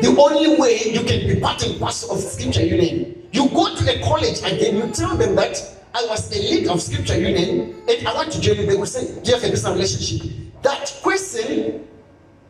[0.00, 3.28] the only way you can be part and parcel of Scripture Union.
[3.32, 5.56] You go to a college again, you tell them that
[5.94, 8.66] I was a lead of Scripture Union and I want to join you.
[8.66, 10.30] They will say, Do you have a personal relationship?
[10.62, 11.88] That question,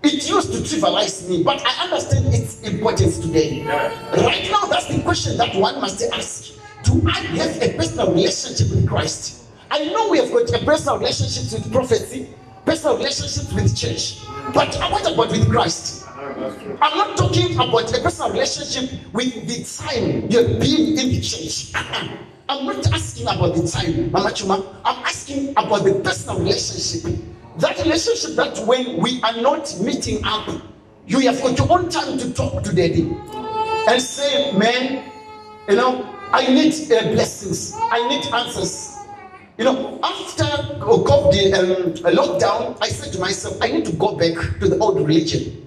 [0.02, 3.64] it used to trivialize me, but I understand its importance today.
[3.64, 6.54] Right now, that's the question that one must ask.
[6.82, 9.44] Do I have a personal relationship with Christ?
[9.70, 12.28] I know we have got a personal relationship with prophecy,
[12.64, 14.20] personal relationship with church,
[14.52, 16.06] but what about with Christ?
[16.18, 21.72] I'm not talking about a personal relationship with the time you've been in the church.
[22.48, 24.74] I'm not asking about the time, Mama Chuma.
[24.84, 27.18] I'm asking about the personal relationship.
[27.58, 30.48] That relationship that when we are not meeting up,
[31.06, 33.14] you have got your own time to talk to daddy
[33.88, 35.10] and say, man,
[35.68, 37.74] you know, I need uh, blessings.
[37.76, 38.96] I need answers.
[39.58, 40.44] You know, after
[40.80, 44.96] COVID um, lockdown, I said to myself, I need to go back to the old
[45.06, 45.58] religion.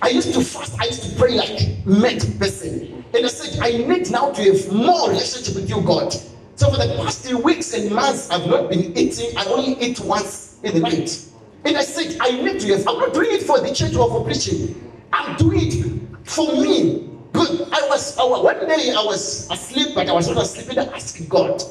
[0.00, 3.04] I used to fast, I used to pray like mad person.
[3.14, 6.12] And I said, I need now to have more relationship with you, God.
[6.56, 9.36] So for the past three weeks and months, I've not been eating.
[9.36, 11.24] I only eat once in the night.
[11.64, 14.08] And I said, I need to have, I'm not doing it for the church or
[14.08, 14.92] for preaching.
[15.12, 17.10] I'm doing it for me.
[17.40, 20.94] I was, I, one day I was asleep, but I was not asleep and I
[20.96, 21.62] asked God.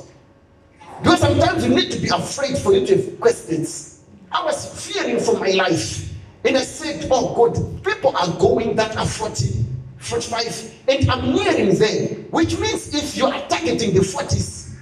[1.01, 4.03] Because sometimes you need to be afraid for you to have questions.
[4.31, 6.13] I was fearing for my life.
[6.45, 9.65] And I said, Oh God, people are going that are 40,
[9.97, 12.07] 45, and I'm nearing there.
[12.31, 14.75] Which means if you are targeting the 40s,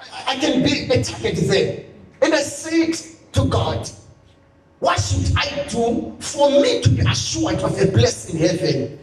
[0.00, 1.84] I, I can be a target there.
[2.22, 2.94] And I said
[3.32, 3.88] to God,
[4.78, 9.01] What should I do for me to be assured of a place in heaven?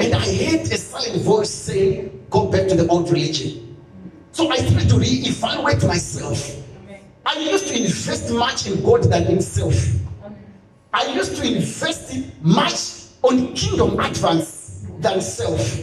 [0.00, 3.76] And I heard a silent voice say, Go back to the old religion.
[4.32, 6.56] So I started to re-evaluate myself.
[7.26, 9.74] I used to invest much in God than in self.
[10.94, 15.76] I used to invest much on kingdom advance than self.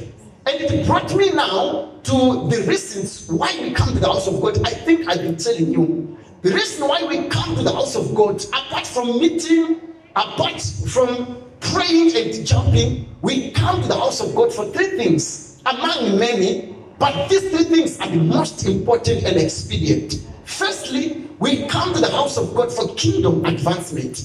[0.48, 4.42] And it brought me now to the reasons why we come to the house of
[4.42, 4.66] God.
[4.66, 6.18] I think I've been telling you.
[6.42, 9.80] The reason why we come to the house of God, apart from meeting,
[10.16, 15.62] apart from praying and jumping, we come to the house of God for three things,
[15.66, 20.26] among many, but these three things are the most important and expedient.
[20.46, 24.16] Firstly, we come to the house of God for kingdom advancement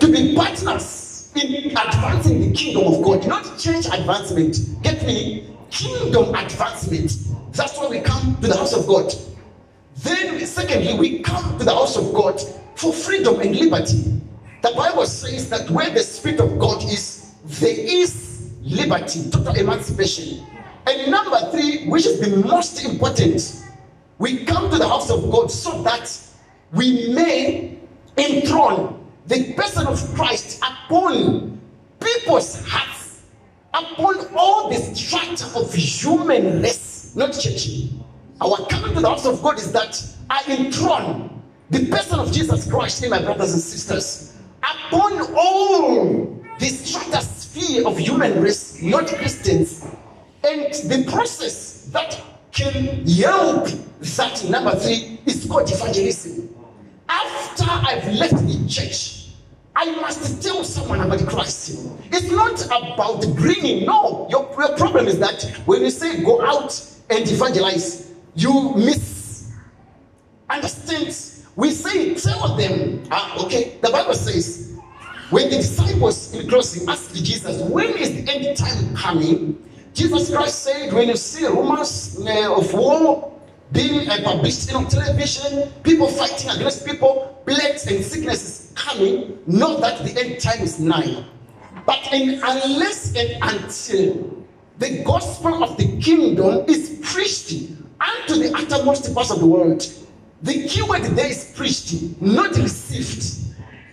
[0.00, 4.58] to be partners in advancing the kingdom of God, not church advancement.
[4.82, 5.50] Get me?
[5.70, 7.12] Kingdom advancement.
[7.52, 9.12] That's why we come to the house of God.
[9.98, 12.40] Then, secondly, we come to the house of God
[12.76, 14.20] for freedom and liberty.
[14.66, 20.44] The Bible says that where the Spirit of God is, there is liberty, total emancipation.
[20.88, 23.62] And number three, which is the most important,
[24.18, 26.12] we come to the house of God so that
[26.72, 27.78] we may
[28.16, 31.60] enthrone the person of Christ upon
[32.00, 33.22] people's hearts,
[33.72, 37.68] upon all the strata of human race, not church.
[38.40, 41.40] Our coming to the house of God is that I enthrone
[41.70, 44.32] the person of Jesus Christ in my brothers and sisters
[44.70, 49.84] upon all the stratosphere of human race, not Christians,
[50.44, 52.20] and the process that
[52.52, 53.68] can help
[54.00, 56.54] that number three is called evangelism.
[57.08, 59.28] After I've left the church,
[59.74, 61.90] I must tell someone about Christ.
[62.10, 64.26] It's not about bringing, no.
[64.30, 69.52] Your, your problem is that when you say go out and evangelize, you miss.
[71.56, 73.02] We say, of them.
[73.10, 73.78] Ah, okay.
[73.80, 74.78] The Bible says,
[75.30, 79.66] when the disciples in closing asked Jesus, when is the end time coming?
[79.94, 83.32] Jesus Christ said, when you see rumors uh, of war
[83.72, 90.04] being uh, published on television, people fighting against people, plagues and sicknesses coming, know that
[90.04, 91.24] the end time is nigh.
[91.86, 94.44] But in, unless and until
[94.78, 99.82] the gospel of the kingdom is preached unto the uttermost parts of the world,
[100.46, 103.22] the keyword there is preached, not received.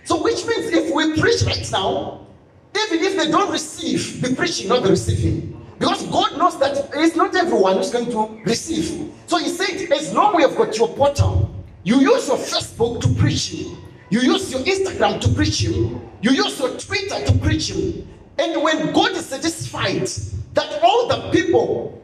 [0.05, 2.27] So, which means if we preach right now,
[2.75, 7.15] even if they don't receive the preaching, not the receiving, because God knows that it's
[7.15, 9.11] not everyone who's going to receive.
[9.27, 13.07] So He said, as long we have got your portal, you use your Facebook to
[13.19, 13.77] preach Him,
[14.09, 18.07] you use your Instagram to preach Him, you use your Twitter to preach Him.
[18.37, 20.07] And when God is satisfied
[20.53, 22.01] that all the people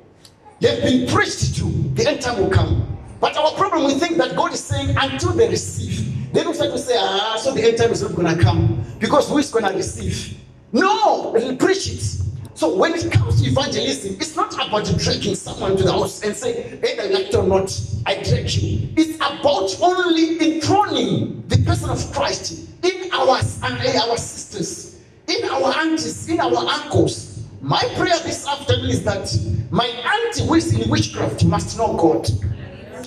[0.62, 2.99] have been preached to, the end time will come.
[3.20, 6.34] But our problem, we think that God is saying until they receive.
[6.34, 8.84] Then we start to say, ah, so the end time is not going to come
[9.00, 10.38] because who is going to receive?
[10.72, 12.20] No, preach it.
[12.54, 16.36] So when it comes to evangelism, it's not about dragging someone to the house and
[16.36, 17.72] say, either you like it or not,
[18.06, 18.90] I drag you.
[18.98, 25.74] It's about only enthroning the person of Christ in our, and our sisters, in our
[25.78, 27.46] aunties, in our uncles.
[27.62, 29.34] My prayer this afternoon is that
[29.72, 32.30] my auntie who is in witchcraft must know God.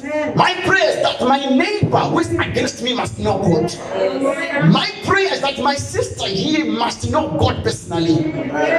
[0.03, 3.73] My prayer is that my neighbor who is against me must know God.
[4.71, 8.33] My prayer is that my sister here must know God personally.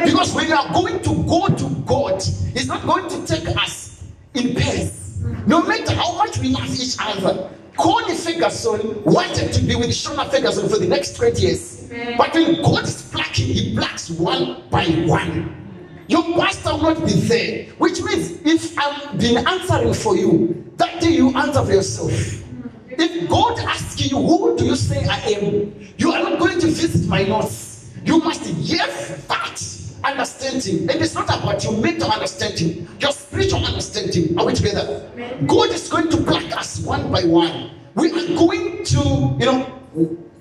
[0.05, 2.21] Because when you are going to go to God,
[2.53, 4.03] He's not going to take us
[4.33, 5.23] in pairs.
[5.47, 7.49] No matter how much we love each other.
[7.77, 11.89] Connie Ferguson wanted to be with Shona Ferguson for the next 20 years.
[12.17, 15.62] But when God is plucking, He plucks one by one.
[16.07, 21.01] Your pastor will not be there, which means if I've been answering for you, that
[21.01, 22.43] day you answer for yourself.
[22.89, 25.73] If God asks you, who do you say I am?
[25.97, 27.91] You are not going to visit my notes.
[28.03, 28.85] You must hear
[29.27, 29.61] that
[30.03, 30.89] understanding.
[30.89, 34.37] And it's not about your mental understanding, your spiritual understanding.
[34.37, 35.09] Are we together?
[35.47, 37.71] God is going to pluck us one by one.
[37.95, 39.79] We are going to, you know,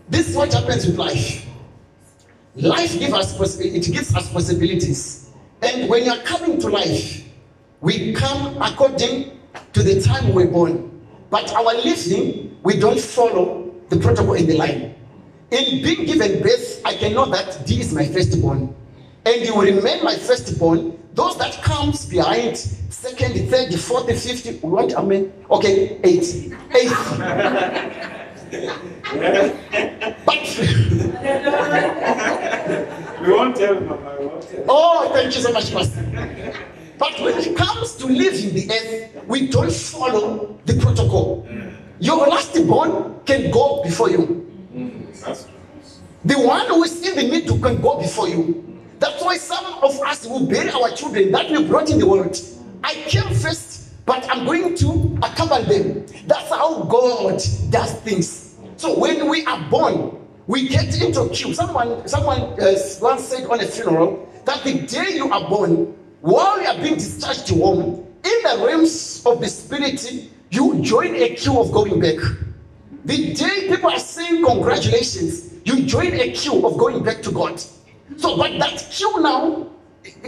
[0.09, 1.47] this is what happens with life.
[2.57, 5.22] Life gives us it gives us possibilities.
[5.63, 7.25] And when you're coming to life,
[7.81, 9.39] we come according
[9.73, 11.07] to the time we were born.
[11.31, 14.95] But our living, we don't follow the protocol in the line.
[15.51, 18.75] In being given birth, I can know that this is my firstborn.
[19.25, 20.99] And you will remain my firstborn.
[21.15, 26.53] Those that comes behind, second, third, fourth, fifth, what I mean, okay, eight.
[26.75, 28.19] Eighth.
[28.53, 28.61] but
[33.22, 34.16] we won't tell Mama.
[34.20, 34.64] We won't tell.
[34.68, 36.03] Oh, thank you so much, Pastor.
[36.98, 41.46] But when it comes to living the earth, we don't follow the protocol.
[41.48, 41.72] Mm.
[42.00, 44.46] Your last born can go before you.
[44.74, 45.46] Mm,
[46.24, 48.62] the one who is in the middle can go before you.
[48.98, 52.38] That's why some of us will bury our children that we brought in the world.
[52.84, 56.05] I came first, but I'm going to accompany them.
[56.26, 57.40] That's how God
[57.70, 58.41] does things.
[58.83, 60.18] So when we are born,
[60.49, 61.55] we get into a queue.
[61.55, 66.61] Someone, someone uh, once said on a funeral that the day you are born, while
[66.61, 70.05] you are being discharged to home, in the realms of the spirit,
[70.51, 72.16] you join a queue of going back.
[73.05, 77.61] The day people are saying congratulations, you join a queue of going back to God.
[78.16, 79.70] So, but that queue now,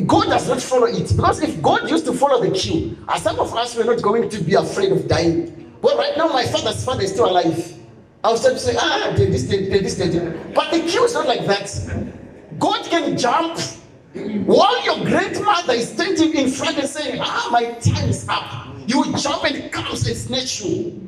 [0.06, 1.12] God does not follow it.
[1.16, 4.28] Because if God used to follow the queue, as some of us were not going
[4.30, 5.74] to be afraid of dying.
[5.82, 7.80] But right now, my father's father is still alive.
[8.24, 10.54] I was trying to say, ah, did this, did this, did this.
[10.54, 11.68] But the queue is not like that.
[12.58, 13.58] God can jump
[14.46, 18.68] while your grandmother is standing in front and saying, ah, my time is up.
[18.86, 21.06] You jump and comes and snatch you.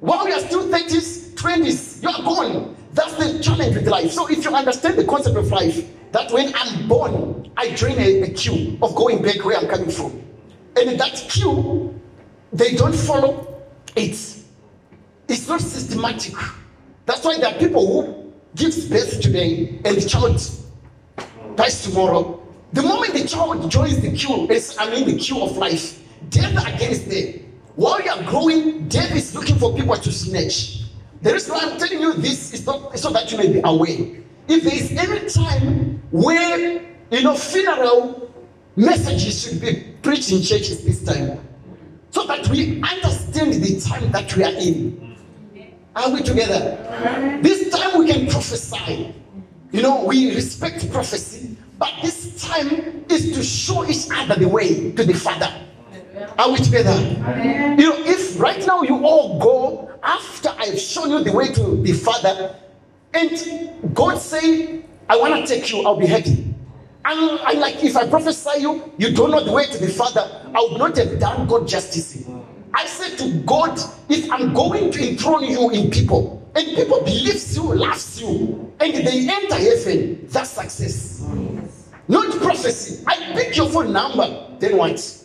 [0.00, 2.76] While you are still 30s, 20s, you are gone.
[2.94, 4.12] That's the challenge with life.
[4.12, 8.22] So if you understand the concept of life, that when I'm born, I join a,
[8.22, 10.12] a queue of going back where I'm coming from.
[10.78, 12.00] And in that queue,
[12.54, 13.62] they don't follow
[13.96, 14.43] it.
[15.28, 16.34] It's not systematic.
[17.06, 20.40] That's why there are people who gives birth today and the child
[21.56, 22.40] dies tomorrow.
[22.72, 26.66] The moment the child joins the queue, it's, I mean the queue of life, death
[26.66, 27.34] again is there.
[27.76, 30.82] While you are growing, death is looking for people to snatch.
[31.22, 34.22] There is why I'm telling you this is not so that you may be aware.
[34.46, 38.32] If there is any time where you know funeral
[38.76, 41.40] messages should be preached in churches this time,
[42.10, 45.13] so that we understand the time that we are in.
[45.96, 47.40] Are we together?
[47.42, 49.14] This time we can prophesy.
[49.70, 54.92] You know, we respect prophecy, but this time is to show each other the way
[54.92, 55.52] to the Father.
[56.38, 56.94] Are we together?
[57.78, 61.76] You know, if right now you all go after I've shown you the way to
[61.82, 62.56] the Father,
[63.12, 66.54] and God say, I want to take you, I'll be happy.
[67.06, 70.42] And I like if I prophesy you, you don't know the way to the Father,
[70.54, 72.24] I would not have done God justice.
[72.74, 77.56] I said to God, if I'm going to enthrone you in people, and people believes
[77.56, 81.26] you, loves you, and they enter heaven, that's success.
[82.08, 83.04] Not prophecy.
[83.06, 85.24] I pick your phone number, then what?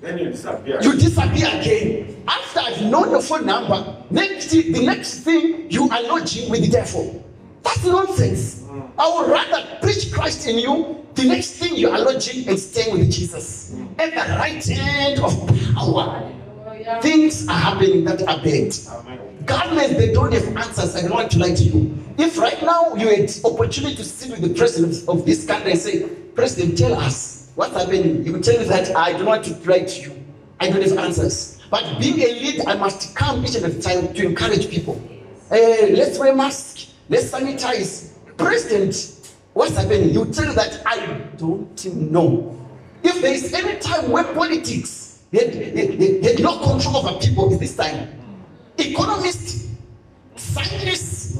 [0.00, 0.80] Then you disappear.
[0.82, 2.24] You disappear again.
[2.26, 6.70] After I've known your phone number, next the next thing you are lodging with the
[6.70, 7.24] devil.
[7.62, 8.64] That's nonsense.
[8.98, 11.06] I would rather preach Christ in you.
[11.14, 13.74] The next thing you are lodging and staying with Jesus.
[13.98, 15.34] At the right hand of
[15.74, 16.32] power.
[17.02, 18.74] Things are happening that are bad.
[19.46, 20.96] Governments, they don't have answers.
[20.96, 21.98] I don't want to lie to you.
[22.18, 25.80] If right now you had opportunity to sit with the president of this country and
[25.80, 28.24] say, President, tell us what's happening.
[28.24, 30.24] You tell me that I don't want to lie to you.
[30.60, 31.60] I don't have answers.
[31.70, 35.00] But being a leader, I must come each and every time to encourage people.
[35.50, 36.94] Eh, let's wear masks.
[37.08, 38.12] Let's sanitize.
[38.36, 40.10] President, what's happening?
[40.10, 41.06] You tell that I
[41.36, 42.56] don't know.
[43.02, 44.99] If there is any time where politics
[45.32, 48.08] had, had, had no control over people, it's this time.
[48.78, 49.68] economists,
[50.36, 51.38] scientists.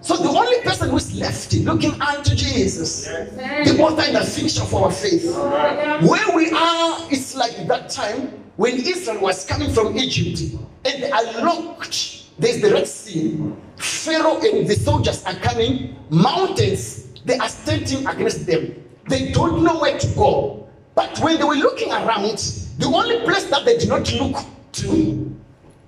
[0.00, 4.62] So the only person who is left looking unto Jesus, the author and the finisher
[4.62, 5.24] of our faith.
[5.34, 11.10] Where we are, it's like that time when Israel was coming from Egypt and they
[11.10, 12.24] are locked.
[12.38, 13.38] There's the Red Sea.
[13.76, 15.96] Pharaoh and the soldiers are coming.
[16.10, 18.82] Mountains, they are standing against them.
[19.08, 20.68] They don't know where to go.
[20.94, 25.36] But when they were looking around, the only place that they did not look to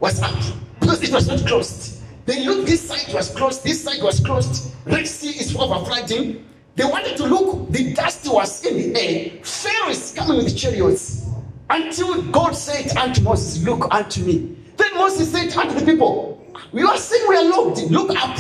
[0.01, 0.37] was up
[0.81, 2.03] because it was not closed.
[2.27, 4.75] They looked, this side was closed, this side was closed.
[4.85, 6.47] Red Sea is overflowing.
[6.77, 9.31] They wanted to look, the dust was in the air.
[9.43, 11.27] Pharaoh is coming with chariots.
[11.69, 14.57] Until God said unto Moses, Look unto me.
[14.77, 17.83] Then Moses said unto the people, You are saying we are locked.
[17.91, 18.37] Look up.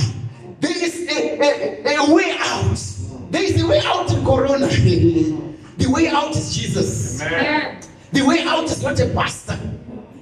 [0.60, 2.78] There is a, a, a way out.
[3.30, 4.66] There is a way out in Corona.
[4.66, 7.22] the way out is Jesus.
[7.22, 7.80] Amen.
[8.12, 9.58] The way out is not a pastor.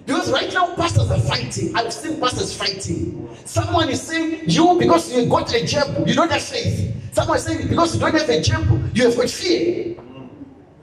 [0.04, 1.74] Because right now pastors are fighting.
[1.76, 3.28] I've seen pastors fighting.
[3.44, 6.94] Someone is saying, you because you got a jab, you don't have faith.
[7.12, 9.96] Someone is saying, because you don't have a jab, you have got fear.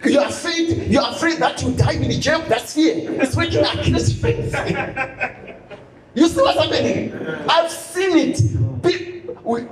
[0.03, 3.19] You are afraid, you are afraid that you die in the jab, that's fear.
[3.21, 4.53] It's working against faith.
[6.13, 7.13] you see what's happening?
[7.49, 8.39] I've seen it.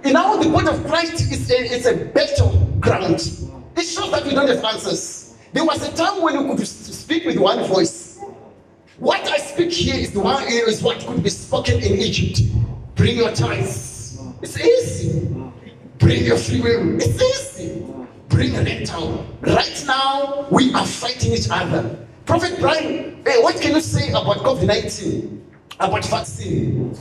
[0.05, 3.15] In Now the body of Christ is a, is a battleground.
[3.75, 5.22] It shows that we don't have answers.
[5.53, 8.19] There was a time when you could speak with one voice.
[8.97, 12.41] What I speak here is the one is what could be spoken in Egypt.
[12.95, 14.19] Bring your tithes.
[14.41, 15.29] It's easy.
[15.99, 16.95] Bring your free will.
[16.99, 17.85] It's easy.
[18.29, 19.27] Bring a rental.
[19.41, 21.99] Right now, we are fighting each other.
[22.25, 25.51] Prophet Brian, hey, what can you say about COVID 19?
[25.79, 26.97] About vaccine?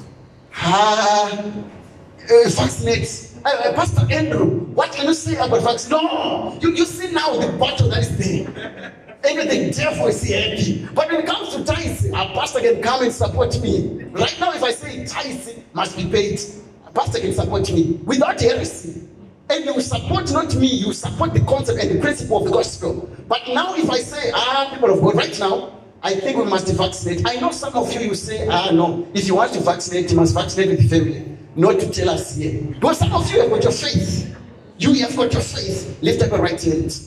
[0.55, 3.32] Ah, uh, vaccinate.
[3.45, 5.91] Uh, uh, Pastor Andrew, what can you say about vaccine?
[5.91, 8.93] No, you, you see now the battle that is there.
[9.25, 10.87] Anything, therefore is happy.
[10.95, 14.05] But when it comes to tithes, a pastor can come and support me.
[14.13, 16.41] Right now, if I say tithes must be paid,
[16.87, 19.09] a pastor can support me without heresy.
[19.51, 23.11] And you support not me, you support the concept and the principle of the gospel.
[23.27, 26.69] But now, if I say, ah, people of God, right now, I think we must
[26.69, 27.27] vaccinate.
[27.27, 30.17] I know some of you, you say, ah, no, if you want to vaccinate, you
[30.17, 31.39] must vaccinate with the family.
[31.55, 32.63] Not to tell us here.
[32.63, 34.37] Because some of you have got your faith.
[34.79, 35.99] You have got your faith.
[36.03, 36.99] Lift up your right hand.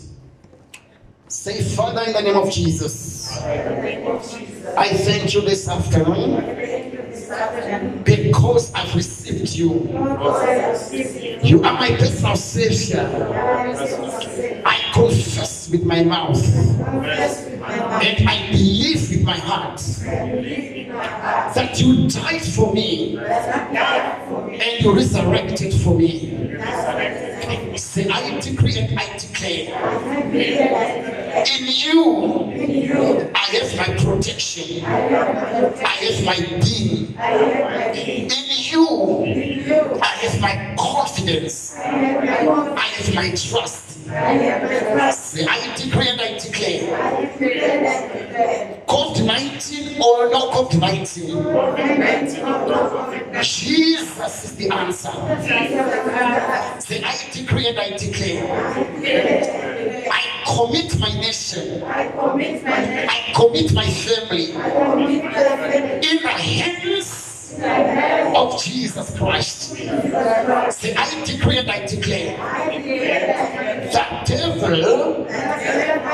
[1.27, 6.35] Say, Father, in the name of Jesus, I thank you this afternoon
[8.03, 9.73] because I've received you.
[11.43, 13.01] You are my personal Savior.
[14.65, 19.79] I confess with my mouth and I believe with my heart
[21.55, 26.31] that you died for me and you resurrected for me.
[27.77, 29.65] Say, I decree and I declare
[31.45, 37.13] in you I have my protection, I have my being.
[38.25, 43.84] In you I have my confidence, I have my trust.
[44.07, 46.81] I decree and I declare.
[48.87, 51.43] COVID 19 or not COVID 19,
[53.41, 55.11] Jesus is the answer.
[56.79, 58.45] Say, I decree and I declare,
[60.11, 66.09] I commit my nation, I commit my I commit my family I commit my family.
[66.09, 69.75] In the hands of Jesus Christ.
[69.75, 72.37] Say, I decree and I declare,
[73.93, 75.25] that devil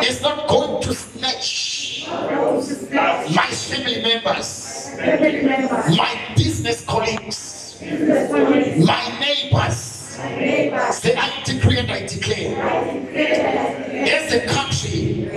[0.04, 4.92] is not going to snatch my family members,
[5.98, 10.01] my business colleagues, my neighbors.
[10.12, 12.57] Say, I decree and I declare,
[13.14, 15.30] as a country,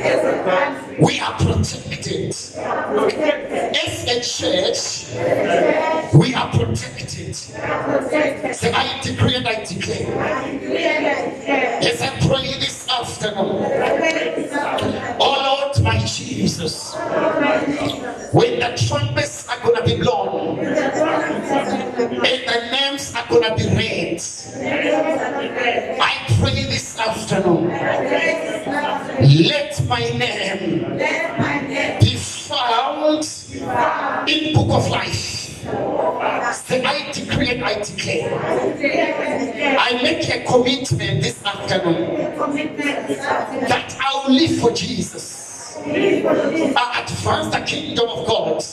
[0.98, 2.30] we are protected.
[2.30, 5.06] As a church,
[6.12, 7.36] we are protected.
[7.36, 10.18] Say, I decree and I declare,
[11.80, 13.66] as I pray this afternoon,
[15.20, 16.94] oh Lord, my Jesus,
[18.32, 20.66] when the trumpets are going to be blown of
[21.96, 22.93] the and
[23.50, 24.18] to be
[26.00, 27.68] I pray this afternoon,
[29.48, 30.96] let my name
[32.00, 33.28] be found
[34.28, 35.42] in book of life.
[36.54, 38.38] Say, I decree and I declare,
[39.78, 42.16] I make a commitment this afternoon
[43.68, 45.76] that I will live for Jesus.
[45.86, 48.64] I advance the kingdom of God.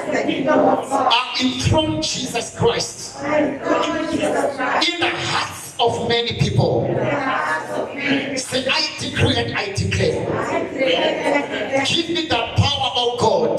[0.00, 1.12] Christ, the kingdom of God.
[1.12, 6.86] I enthrone Jesus Christ in the hearts of many people.
[8.36, 10.26] Say, I decree and I declare,
[11.86, 13.58] give me the power of God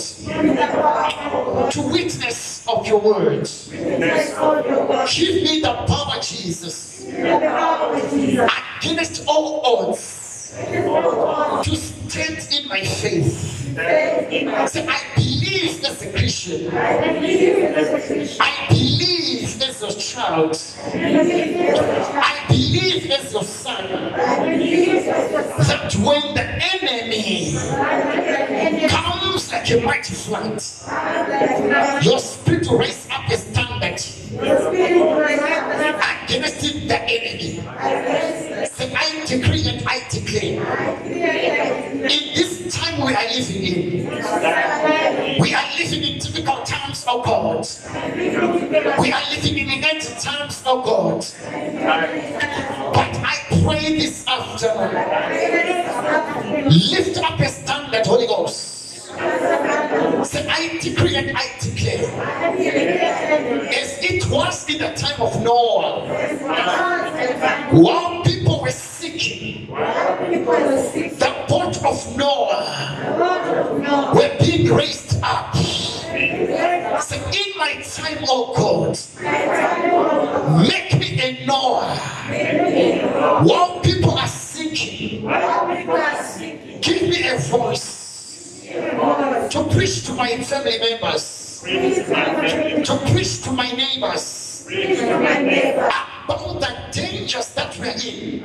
[1.72, 3.39] to witness of your word.
[3.42, 5.10] Witness of your word.
[5.10, 6.92] Give me the power, Jesus.
[8.82, 10.54] against all odds
[11.64, 13.61] to stand in my faith.
[13.76, 16.76] Faith Say, I believe as a Christian.
[16.76, 18.41] I believe as a Christian.
[18.41, 20.61] I believe as your child.
[20.93, 23.88] I believe as your son.
[25.67, 27.53] That when the enemy
[28.89, 30.61] comes like a mighty flood,
[32.03, 34.32] your spirit will raise up a standard against
[36.88, 37.61] the enemy.
[38.67, 40.61] Say, I decree and I declare.
[41.05, 42.51] In this
[42.92, 44.08] time we are living in,
[45.39, 47.68] we are living in difficult times, oh God.
[49.00, 51.26] We are living in end times, oh God.
[52.94, 54.94] But I pray this afternoon,
[56.70, 58.70] lift up a standard, Holy Ghost.
[60.24, 62.06] Say, I decree and I declare,
[63.70, 66.08] as it was in the time of Noah,
[67.72, 75.55] while people were seeking the boat of Noah, were being raised up.
[75.55, 78.97] Say, in my time, oh God,
[80.67, 81.95] make me a Noah.
[83.45, 86.82] While people are sinking, While people are sinking.
[86.82, 88.67] give me a voice
[89.51, 94.65] to preach to my family members, to preach to my neighbors
[96.26, 96.81] about the
[97.32, 98.44] dangers that we're in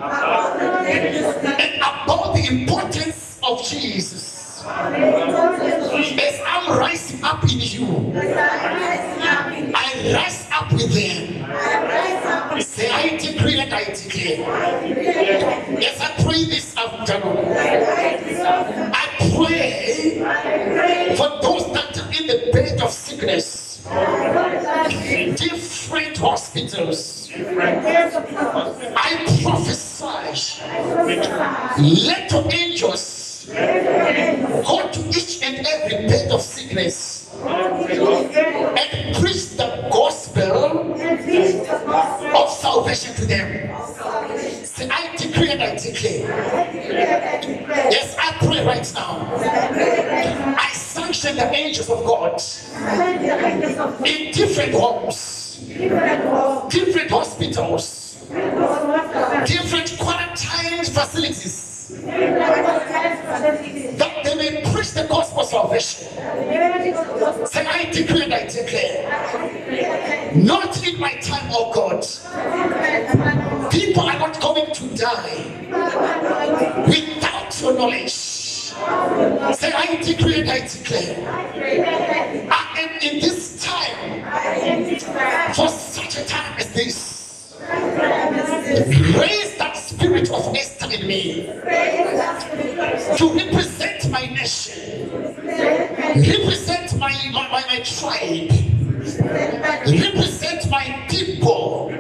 [1.61, 4.65] and about the importance of Jesus.
[4.65, 8.13] As I'm rising up in you,
[9.75, 12.61] I rise up with them.
[12.61, 14.39] Say, I decree and I declare.
[15.81, 17.39] Yes, I pray this afternoon.
[18.95, 19.07] I
[19.37, 23.66] pray for those that are in the bed of sickness,
[25.37, 27.31] different hospitals.
[27.35, 30.61] I prophesy,
[32.07, 40.93] let your angels go to each and every bed of sickness and preach the gospel
[42.37, 43.71] of salvation to them.
[44.91, 46.27] I decree and I declare.
[47.91, 49.27] Yes, I pray right now.
[50.59, 50.73] I
[51.17, 52.41] sanction the angels of God
[54.07, 55.59] in different homes,
[56.69, 58.17] different hospitals,
[59.47, 61.65] different quarantine facilities
[63.97, 66.09] that they may preach the gospel of salvation.
[67.47, 70.35] Say, I decree and I declare.
[70.35, 72.05] Not in my time, oh God.
[73.71, 75.45] People are not going to die
[76.87, 78.36] without your knowledge.
[78.77, 81.17] Say, I decree I declare.
[82.51, 87.57] I am in this time for such a time as this.
[89.19, 91.47] Raise that spirit of Esther in me
[93.17, 95.11] to represent my nation,
[95.41, 98.51] represent my, my, my tribe,
[99.07, 101.93] represent my people.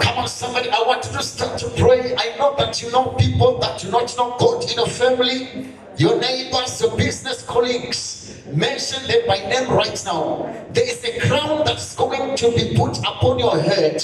[0.00, 2.14] Come on, somebody, I want you to start to pray.
[2.16, 6.20] I know that you know people that do not know God in your family, your
[6.20, 8.42] neighbors, your business colleagues.
[8.52, 10.42] Mention them by name right now.
[10.72, 14.02] There is a crown that's going to be put upon your head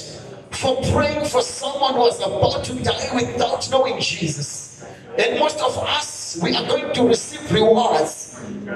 [0.51, 4.85] for praying for someone who is about to die without knowing Jesus.
[5.19, 8.28] And most of us, we are going to receive rewards.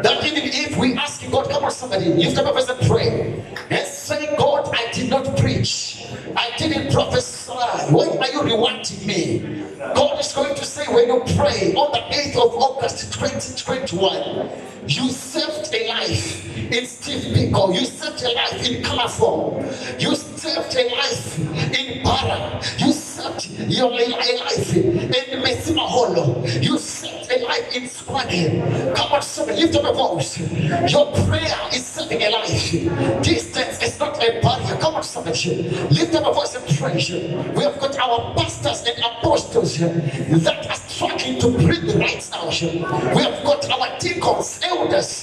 [0.03, 3.45] That even if we ask God, come on, somebody, lift up a and pray.
[3.71, 6.07] And say, God, I did not preach,
[6.37, 7.53] I didn't prophesy.
[7.53, 9.65] Why are you rewarding me?
[9.79, 14.51] God is going to say, when you pray on the 8th of August 2021,
[14.87, 20.75] you saved a life in Steve Biko, you saved a life in California, you saved
[20.77, 21.39] a life
[21.79, 22.93] in Para, you
[23.23, 28.95] saved your life in Messima Hollow, you saved a life in Squanny.
[28.95, 30.39] Come on, somebody, lift up a voice.
[30.93, 33.23] Your prayer is saving a life.
[33.23, 34.77] Distance is not a barrier.
[34.81, 37.11] Come on, somebody, lift up a voice and praise.
[37.11, 42.49] We have got our pastors and apostles that are struggling to breathe right now.
[43.15, 45.23] We have got our deacons, elders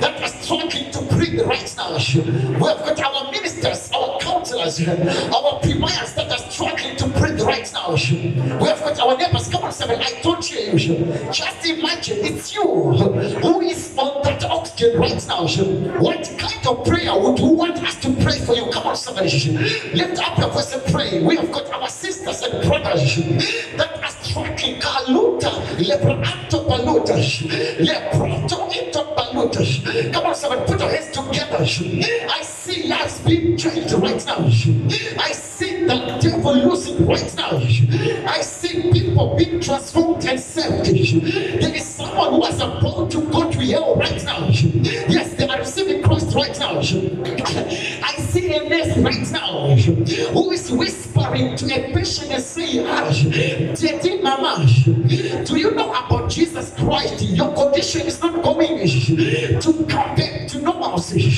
[0.00, 1.92] that are struggling to breathe right now.
[1.92, 7.70] We have got our ministers, our counselors, our premiers that are struggling to breathe right
[7.72, 7.92] now.
[7.92, 9.48] We have got our neighbors.
[9.48, 10.00] Come on, seven.
[10.00, 11.32] I hear you.
[11.32, 15.46] Just imagine it's you who is on that oxygen right now.
[16.00, 18.66] What kind of prayer would you want us to pray for you?
[18.70, 19.30] Come on, somebody.
[19.94, 21.22] Lift up your voice and pray.
[21.22, 23.16] We have got our sisters and brothers
[23.76, 24.11] that are
[30.12, 31.56] Come on, somebody, put your hands together.
[31.58, 34.38] I see lives being changed right now.
[34.38, 37.58] I see the devil losing right now.
[38.26, 40.86] I see people being transformed and saved.
[40.86, 44.48] There is someone who is about to go to hell right now.
[44.48, 46.78] Yes, they are receiving Christ right now.
[46.78, 49.76] I right now
[50.32, 53.10] who is whispering to a patient and saying, ah,
[53.74, 54.66] Tete Mama,
[55.44, 57.22] do you know about Jesus Christ?
[57.22, 61.30] Your condition is not going to come back to normalcy.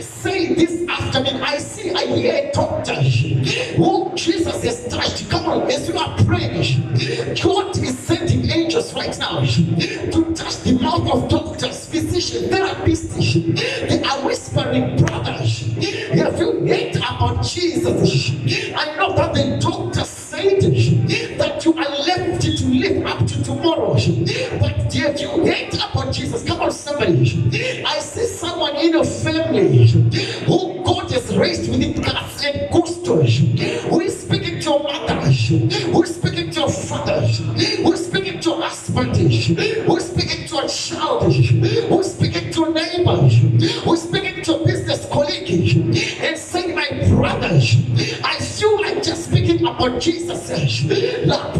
[0.00, 1.40] Say this after me.
[1.40, 5.28] I see, I hear a doctor who Jesus has touched.
[5.30, 6.94] Come on, as you are praying,
[7.42, 11.57] God is sending angels right now to touch the mouth of doctors,
[12.30, 15.60] They are whispering, brothers.
[16.12, 18.30] Have you heard about Jesus?
[18.76, 20.60] I know that the doctor said
[21.38, 23.94] that you are left to live up to tomorrow.
[23.94, 26.44] But have you heard about Jesus?
[26.44, 27.84] Come on, somebody.
[27.84, 29.86] I see someone in your family
[30.44, 36.02] who God has raised with guts and gusto, who is speaking to your mother, who
[36.02, 40.58] is speaking to your father, who is speaking to your husband, who is speaking to
[40.58, 41.97] a child, who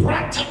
[0.08, 0.47] La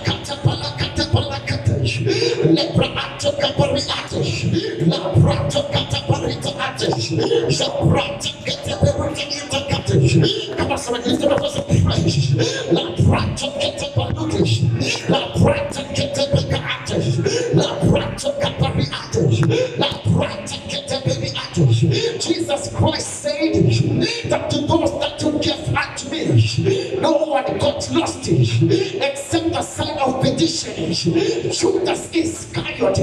[31.03, 31.51] perdition.
[31.51, 32.77] Judas Iscariot.
[32.77, 32.93] Come on,